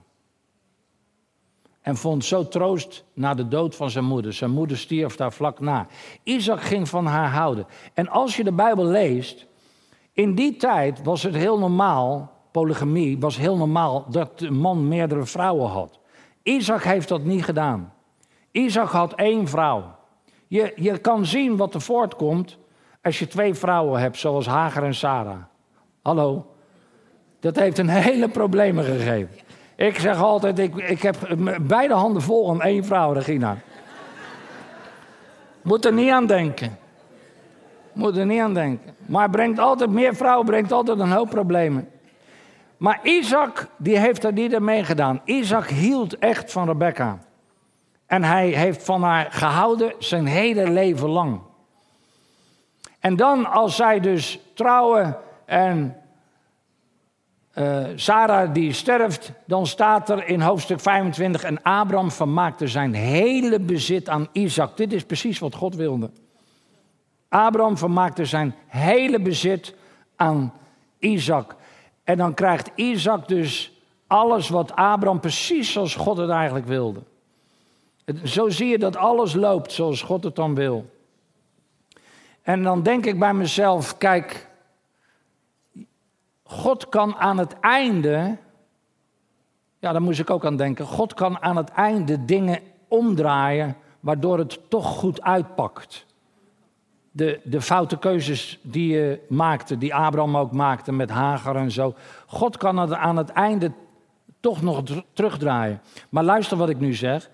En 1.81 1.97
vond 1.97 2.25
zo 2.25 2.49
troost 2.49 3.05
na 3.15 3.35
de 3.35 3.49
dood 3.49 3.75
van 3.77 3.91
zijn 3.91 4.05
moeder. 4.05 4.33
Zijn 4.33 4.51
moeder 4.51 4.79
stierf 4.79 5.17
daar 5.17 5.33
vlak 5.33 5.61
na. 5.61 5.87
Isaac 6.23 6.63
ging 6.63 6.89
van 6.89 7.07
haar 7.07 7.31
houden. 7.31 7.67
En 7.95 8.09
als 8.09 8.37
je 8.37 8.45
de 8.45 8.53
Bijbel 8.53 8.85
leest, 8.85 9.47
in 10.13 10.35
die 10.35 10.57
tijd 10.57 11.03
was 11.03 11.23
het 11.23 11.35
heel 11.35 11.59
normaal, 11.59 12.33
polygamie 12.51 13.19
was 13.19 13.37
heel 13.37 13.57
normaal, 13.57 14.07
dat 14.11 14.39
de 14.39 14.51
man 14.51 14.89
meerdere 14.89 15.27
vrouwen 15.27 15.71
had. 15.71 15.99
Isaac 16.43 16.83
heeft 16.83 17.09
dat 17.09 17.25
niet 17.25 17.45
gedaan. 17.45 17.93
Isaac 18.51 18.89
had 18.89 19.15
één 19.15 19.49
vrouw. 19.49 19.96
Je, 20.47 20.73
je 20.77 20.99
kan 20.99 21.27
zien 21.27 21.57
wat 21.57 21.75
er 21.75 21.81
voortkomt 21.81 22.59
als 23.03 23.19
je 23.19 23.27
twee 23.27 23.55
vrouwen 23.55 24.01
hebt, 24.01 24.19
zoals 24.19 24.47
Hager 24.47 24.83
en 24.83 24.95
Sarah. 24.95 25.43
Hallo? 26.03 26.47
Dat 27.41 27.57
heeft 27.57 27.79
een 27.79 27.89
hele 28.09 28.29
problemen 28.29 28.85
gegeven. 28.85 29.35
Ik 29.77 29.99
zeg 29.99 30.23
altijd, 30.23 30.59
ik, 30.59 30.77
ik 30.77 31.03
heb 31.03 31.17
beide 31.61 31.95
handen 31.95 32.23
vol 32.23 32.51
aan 32.51 32.63
één 32.63 32.85
vrouw, 32.85 33.13
Regina. 33.13 33.57
Moet 35.63 35.85
er 35.85 35.93
niet 35.93 36.11
aan 36.11 36.27
denken. 36.27 36.79
Moet 37.93 38.17
er 38.17 38.27
niet 38.27 38.41
aan 38.41 38.55
denken. 38.55 38.95
Maar 39.07 39.31
brengt 39.31 39.59
altijd, 39.59 39.91
meer 39.91 40.15
vrouwen 40.15 40.47
brengt 40.47 40.73
altijd 40.73 40.99
een 40.99 41.13
hoop 41.13 41.31
problemen. 41.31 41.89
Maar 42.77 43.01
Isaac, 43.03 43.69
die 43.77 43.99
heeft 43.99 44.25
er 44.25 44.33
niet 44.33 44.59
mee 44.59 44.85
gedaan. 44.85 45.21
Isaac 45.25 45.67
hield 45.67 46.19
echt 46.19 46.53
van 46.53 46.67
Rebecca. 46.67 47.19
En 48.07 48.25
hij 48.25 48.49
heeft 48.49 48.83
van 48.83 49.03
haar 49.03 49.27
gehouden 49.31 49.93
zijn 49.99 50.27
hele 50.27 50.71
leven 50.71 51.09
lang. 51.09 51.41
En 53.01 53.17
dan 53.17 53.51
als 53.51 53.77
zij 53.77 54.01
dus 54.01 54.39
trouwen 54.55 55.17
en 55.45 55.97
uh, 57.55 57.87
Sarah 57.95 58.55
die 58.55 58.73
sterft, 58.73 59.33
dan 59.47 59.67
staat 59.67 60.09
er 60.09 60.27
in 60.27 60.41
hoofdstuk 60.41 60.81
25 60.81 61.43
en 61.43 61.63
Abraham 61.63 62.11
vermaakte 62.11 62.69
zijn 62.69 62.95
hele 62.95 63.61
bezit 63.61 64.09
aan 64.09 64.29
Isaac. 64.33 64.77
Dit 64.77 64.93
is 64.93 65.05
precies 65.05 65.39
wat 65.39 65.55
God 65.55 65.75
wilde. 65.75 66.11
Abraham 67.29 67.79
vermaakte 67.79 68.25
zijn 68.25 68.55
hele 68.67 69.21
bezit 69.21 69.75
aan 70.17 70.53
Isaac. 70.99 71.57
En 72.05 72.17
dan 72.17 72.35
krijgt 72.35 72.71
Isaac 72.75 73.29
dus 73.29 73.73
alles 74.07 74.49
wat 74.49 74.77
Abraham 74.77 75.21
precies 75.21 75.73
zoals 75.73 75.95
God 75.95 76.17
het 76.17 76.31
eigenlijk 76.31 76.67
wilde. 76.67 77.01
Zo 78.25 78.49
zie 78.49 78.69
je 78.69 78.79
dat 78.79 78.97
alles 78.97 79.35
loopt 79.35 79.73
zoals 79.73 80.03
God 80.03 80.25
het 80.25 80.37
dan 80.37 80.55
wil. 80.55 80.91
En 82.43 82.63
dan 82.63 82.83
denk 82.83 83.07
ik 83.07 83.19
bij 83.19 83.35
mezelf, 83.35 83.99
kijk, 83.99 84.49
God 86.43 86.89
kan 86.89 87.17
aan 87.17 87.39
het 87.39 87.61
einde, 87.61 88.37
ja, 89.79 89.93
daar 89.93 90.03
moest 90.03 90.21
ik 90.21 90.31
ook 90.31 90.45
aan 90.45 90.57
denken, 90.57 90.85
God 90.85 91.15
kan 91.15 91.43
aan 91.43 91.57
het 91.57 91.69
einde 91.69 92.25
dingen 92.25 92.61
omdraaien 92.89 93.77
waardoor 94.01 94.39
het 94.39 94.71
toch 94.71 94.87
goed 94.87 95.23
uitpakt. 95.23 96.07
De, 97.11 97.41
de 97.45 97.61
foute 97.61 97.99
keuzes 97.99 98.59
die 98.63 98.93
je 98.93 99.21
maakte, 99.29 99.79
die 99.79 99.95
Abraham 99.95 100.37
ook 100.37 100.53
maakte 100.53 100.93
met 100.93 101.11
Hagar 101.11 101.57
en 101.57 101.71
zo. 101.71 101.95
God 102.27 102.57
kan 102.57 102.79
het 102.79 102.93
aan 102.93 103.17
het 103.17 103.31
einde 103.31 103.73
toch 104.41 104.63
nog 104.63 104.83
terugdraaien. 105.13 105.81
Maar 106.09 106.25
luister 106.25 106.57
wat 106.57 106.69
ik 106.69 106.81
nu 106.81 106.95
zeg. 106.95 107.31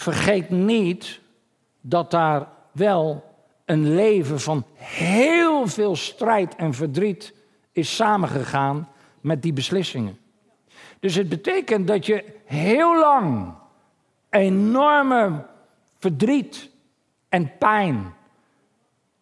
Vergeet 0.00 0.50
niet 0.50 1.20
dat 1.80 2.10
daar 2.10 2.48
wel 2.72 3.24
een 3.64 3.94
leven 3.94 4.40
van 4.40 4.64
heel 4.74 5.66
veel 5.66 5.96
strijd 5.96 6.56
en 6.56 6.74
verdriet 6.74 7.34
is 7.72 7.96
samengegaan 7.96 8.88
met 9.20 9.42
die 9.42 9.52
beslissingen. 9.52 10.18
Dus 11.00 11.14
het 11.14 11.28
betekent 11.28 11.86
dat 11.86 12.06
je 12.06 12.24
heel 12.44 12.98
lang 12.98 13.54
enorme 14.30 15.46
verdriet 15.98 16.70
en 17.28 17.52
pijn 17.58 18.14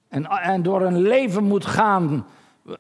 en, 0.08 0.26
en 0.26 0.62
door 0.62 0.82
een 0.82 1.00
leven 1.00 1.44
moet 1.44 1.66
gaan 1.66 2.26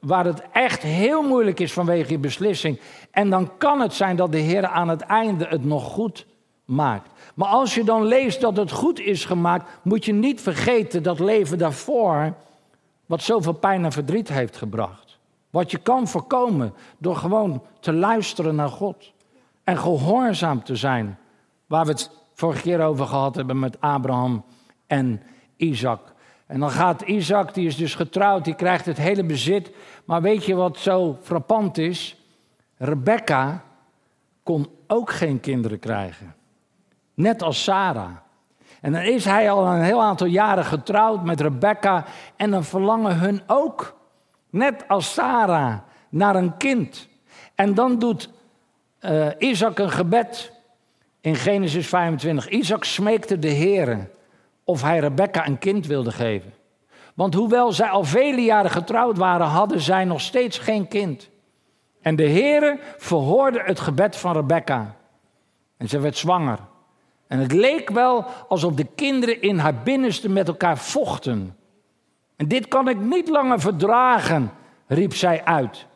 waar 0.00 0.24
het 0.24 0.42
echt 0.52 0.82
heel 0.82 1.22
moeilijk 1.22 1.60
is 1.60 1.72
vanwege 1.72 2.10
je 2.10 2.18
beslissing. 2.18 2.80
En 3.10 3.30
dan 3.30 3.56
kan 3.56 3.80
het 3.80 3.94
zijn 3.94 4.16
dat 4.16 4.32
de 4.32 4.38
Heer 4.38 4.66
aan 4.66 4.88
het 4.88 5.00
einde 5.00 5.46
het 5.48 5.64
nog 5.64 5.84
goed 5.84 6.26
Maar 6.74 7.48
als 7.48 7.74
je 7.74 7.84
dan 7.84 8.04
leest 8.04 8.40
dat 8.40 8.56
het 8.56 8.70
goed 8.70 9.00
is 9.00 9.24
gemaakt, 9.24 9.70
moet 9.82 10.04
je 10.04 10.12
niet 10.12 10.40
vergeten 10.40 11.02
dat 11.02 11.18
leven 11.18 11.58
daarvoor, 11.58 12.34
wat 13.06 13.22
zoveel 13.22 13.52
pijn 13.52 13.84
en 13.84 13.92
verdriet 13.92 14.28
heeft 14.28 14.56
gebracht. 14.56 15.18
Wat 15.50 15.70
je 15.70 15.78
kan 15.78 16.08
voorkomen 16.08 16.74
door 16.98 17.16
gewoon 17.16 17.62
te 17.80 17.92
luisteren 17.92 18.54
naar 18.54 18.68
God 18.68 19.12
en 19.64 19.78
gehoorzaam 19.78 20.64
te 20.64 20.76
zijn. 20.76 21.18
Waar 21.66 21.84
we 21.84 21.90
het 21.90 22.10
vorige 22.34 22.62
keer 22.62 22.80
over 22.80 23.06
gehad 23.06 23.34
hebben 23.34 23.58
met 23.58 23.80
Abraham 23.80 24.44
en 24.86 25.22
Isaac. 25.56 26.00
En 26.46 26.60
dan 26.60 26.70
gaat 26.70 27.02
Isaac, 27.02 27.54
die 27.54 27.66
is 27.66 27.76
dus 27.76 27.94
getrouwd, 27.94 28.44
die 28.44 28.54
krijgt 28.54 28.86
het 28.86 28.98
hele 28.98 29.24
bezit. 29.24 29.70
Maar 30.04 30.22
weet 30.22 30.44
je 30.44 30.54
wat 30.54 30.78
zo 30.78 31.18
frappant 31.22 31.78
is? 31.78 32.16
Rebecca 32.76 33.64
kon 34.42 34.68
ook 34.86 35.10
geen 35.10 35.40
kinderen 35.40 35.78
krijgen. 35.78 36.34
Net 37.18 37.42
als 37.42 37.62
Sarah. 37.62 38.10
En 38.80 38.92
dan 38.92 39.02
is 39.02 39.24
hij 39.24 39.50
al 39.50 39.66
een 39.66 39.82
heel 39.82 40.02
aantal 40.02 40.26
jaren 40.26 40.64
getrouwd 40.64 41.24
met 41.24 41.40
Rebecca. 41.40 42.04
En 42.36 42.50
dan 42.50 42.64
verlangen 42.64 43.18
hun 43.18 43.42
ook, 43.46 43.96
net 44.50 44.84
als 44.88 45.12
Sarah, 45.12 45.78
naar 46.08 46.36
een 46.36 46.56
kind. 46.56 47.08
En 47.54 47.74
dan 47.74 47.98
doet 47.98 48.30
uh, 49.00 49.26
Isaac 49.38 49.78
een 49.78 49.90
gebed 49.90 50.52
in 51.20 51.34
Genesis 51.36 51.88
25. 51.88 52.48
Isaac 52.48 52.84
smeekte 52.84 53.38
de 53.38 53.48
Heer 53.48 54.10
of 54.64 54.82
hij 54.82 54.98
Rebecca 54.98 55.46
een 55.46 55.58
kind 55.58 55.86
wilde 55.86 56.12
geven. 56.12 56.52
Want 57.14 57.34
hoewel 57.34 57.72
zij 57.72 57.88
al 57.88 58.04
vele 58.04 58.40
jaren 58.40 58.70
getrouwd 58.70 59.16
waren, 59.16 59.46
hadden 59.46 59.80
zij 59.80 60.04
nog 60.04 60.20
steeds 60.20 60.58
geen 60.58 60.88
kind. 60.88 61.28
En 62.00 62.16
de 62.16 62.28
Heere 62.28 62.78
verhoorde 62.96 63.62
het 63.64 63.80
gebed 63.80 64.16
van 64.16 64.32
Rebecca. 64.32 64.96
En 65.76 65.88
ze 65.88 66.00
werd 66.00 66.16
zwanger. 66.16 66.58
En 67.28 67.38
het 67.38 67.52
leek 67.52 67.90
wel 67.90 68.24
alsof 68.48 68.74
de 68.74 68.86
kinderen 68.94 69.42
in 69.42 69.58
haar 69.58 69.82
binnenste 69.82 70.28
met 70.28 70.48
elkaar 70.48 70.78
vochten. 70.78 71.56
En 72.36 72.48
dit 72.48 72.68
kan 72.68 72.88
ik 72.88 73.00
niet 73.00 73.28
langer 73.28 73.60
verdragen, 73.60 74.50
riep 74.86 75.14
zij 75.14 75.44
uit. 75.44 75.86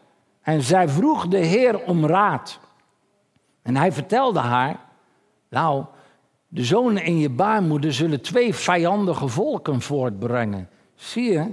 En 0.42 0.62
zij 0.62 0.88
vroeg 0.88 1.28
de 1.28 1.38
Heer 1.38 1.84
om 1.84 2.06
raad. 2.06 2.60
En 3.62 3.76
hij 3.76 3.92
vertelde 3.92 4.38
haar, 4.38 4.80
nou, 5.48 5.84
de 6.48 6.64
zonen 6.64 7.04
in 7.04 7.18
je 7.18 7.30
baarmoeder 7.30 7.92
zullen 7.92 8.20
twee 8.20 8.54
vijandige 8.54 9.28
volken 9.28 9.80
voortbrengen. 9.80 10.68
Zie 10.94 11.32
je? 11.32 11.50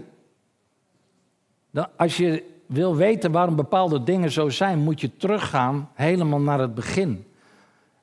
Als 1.95 2.17
je 2.17 2.43
wil 2.65 2.95
weten 2.95 3.31
waarom 3.31 3.55
bepaalde 3.55 4.03
dingen 4.03 4.31
zo 4.31 4.49
zijn, 4.49 4.79
moet 4.79 5.01
je 5.01 5.17
teruggaan 5.17 5.89
helemaal 5.93 6.39
naar 6.39 6.59
het 6.59 6.75
begin. 6.75 7.25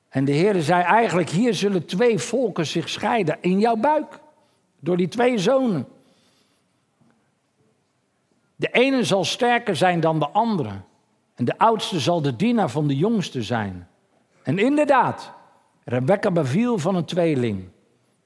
En 0.09 0.25
de 0.25 0.33
Heer 0.33 0.63
zei 0.63 0.83
eigenlijk, 0.83 1.31
hier 1.31 1.55
zullen 1.55 1.87
twee 1.87 2.19
volken 2.19 2.67
zich 2.67 2.89
scheiden 2.89 3.39
in 3.41 3.59
jouw 3.59 3.77
buik. 3.77 4.21
Door 4.81 4.97
die 4.97 5.09
twee 5.09 5.39
zonen. 5.39 5.87
De 8.57 8.69
ene 8.73 9.05
zal 9.05 9.25
sterker 9.25 9.77
zijn 9.77 10.01
dan 10.01 10.19
de 10.19 10.29
andere. 10.29 10.71
En 11.35 11.45
de 11.45 11.59
oudste 11.59 12.01
zal 12.01 12.23
de 12.23 12.37
dienaar 12.37 12.71
van 12.71 12.87
de 12.87 12.97
jongste 12.97 13.43
zijn. 13.43 13.89
En 14.43 14.59
inderdaad, 14.59 15.33
Rebecca 15.85 16.31
beviel 16.31 16.79
van 16.79 16.95
een 16.95 17.05
tweeling. 17.05 17.69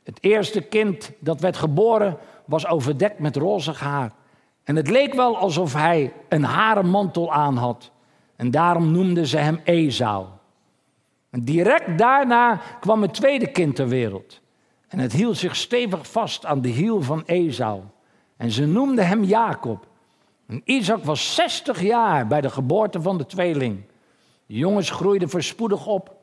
Het 0.02 0.18
eerste 0.20 0.60
kind 0.60 1.12
dat 1.18 1.40
werd 1.40 1.56
geboren 1.56 2.18
was 2.44 2.66
overdekt 2.66 3.18
met 3.18 3.36
rozig 3.36 3.80
haar. 3.80 4.12
En 4.64 4.76
het 4.76 4.90
leek 4.90 5.14
wel 5.14 5.36
alsof 5.36 5.74
hij 5.74 6.12
een 6.28 6.44
haren 6.44 6.86
mantel 6.86 7.32
aan 7.32 7.56
had. 7.56 7.90
En 8.36 8.50
daarom 8.50 8.92
noemden 8.92 9.26
ze 9.26 9.36
hem 9.36 9.60
Esau. 9.64 10.26
Direct 11.30 11.98
daarna 11.98 12.60
kwam 12.80 13.02
het 13.02 13.14
tweede 13.14 13.50
kind 13.50 13.76
ter 13.76 13.88
wereld. 13.88 14.40
En 14.88 14.98
het 14.98 15.12
hield 15.12 15.36
zich 15.36 15.56
stevig 15.56 16.10
vast 16.10 16.46
aan 16.46 16.60
de 16.60 16.68
hiel 16.68 17.02
van 17.02 17.22
Esau. 17.26 17.82
En 18.36 18.50
ze 18.50 18.66
noemden 18.66 19.06
hem 19.06 19.24
Jacob. 19.24 19.86
En 20.46 20.62
Isaac 20.64 21.04
was 21.04 21.34
60 21.34 21.82
jaar 21.82 22.26
bij 22.26 22.40
de 22.40 22.50
geboorte 22.50 23.02
van 23.02 23.18
de 23.18 23.26
tweeling. 23.26 23.82
De 24.46 24.54
jongens 24.54 24.90
groeiden 24.90 25.28
voorspoedig 25.28 25.86
op. 25.86 26.16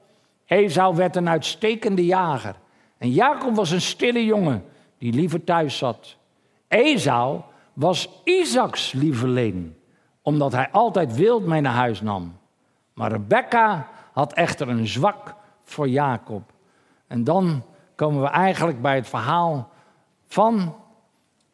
Esau 0.45 0.95
werd 0.95 1.15
een 1.15 1.29
uitstekende 1.29 2.05
jager. 2.05 2.55
En 2.97 3.11
Jacob 3.11 3.55
was 3.55 3.71
een 3.71 3.81
stille 3.81 4.25
jongen 4.25 4.63
die 4.97 5.13
liever 5.13 5.43
thuis 5.43 5.77
zat. 5.77 6.17
Esau 6.67 7.41
was 7.73 8.09
Isaacs 8.23 8.91
lieveling, 8.91 9.73
omdat 10.21 10.51
hij 10.51 10.69
altijd 10.71 11.15
wild 11.15 11.45
mee 11.45 11.61
naar 11.61 11.73
huis 11.73 12.01
nam. 12.01 12.37
Maar 12.93 13.11
Rebecca 13.11 13.89
had 14.17 14.33
echter 14.33 14.69
een 14.69 14.87
zwak 14.87 15.35
voor 15.63 15.89
Jacob. 15.89 16.51
En 17.07 17.23
dan 17.23 17.63
komen 17.95 18.21
we 18.21 18.27
eigenlijk 18.27 18.81
bij 18.81 18.95
het 18.95 19.07
verhaal 19.07 19.69
van 20.27 20.75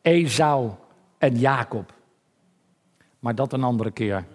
Esau 0.01 0.71
en 1.17 1.39
Jacob. 1.39 1.93
Maar 3.19 3.35
dat 3.35 3.53
een 3.53 3.63
andere 3.63 3.91
keer. 3.91 4.25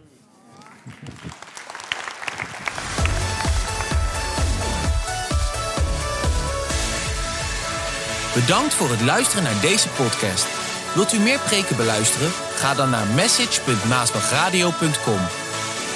Bedankt 8.34 8.74
voor 8.74 8.90
het 8.90 9.02
luisteren 9.02 9.44
naar 9.44 9.60
deze 9.60 9.88
podcast. 9.88 10.46
Wilt 10.94 11.12
u 11.12 11.18
meer 11.18 11.38
preken 11.38 11.76
beluisteren? 11.76 12.30
Ga 12.30 12.74
dan 12.74 12.90
naar 12.90 13.06
message.maasbachradio.com. 13.06 15.20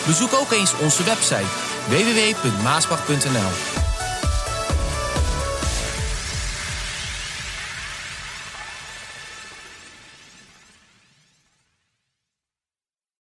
Bezoek 0.06 0.34
ook 0.34 0.50
eens 0.50 0.78
onze 0.78 1.04
website 1.04 1.71
www.maasbach.nl. 1.90 3.81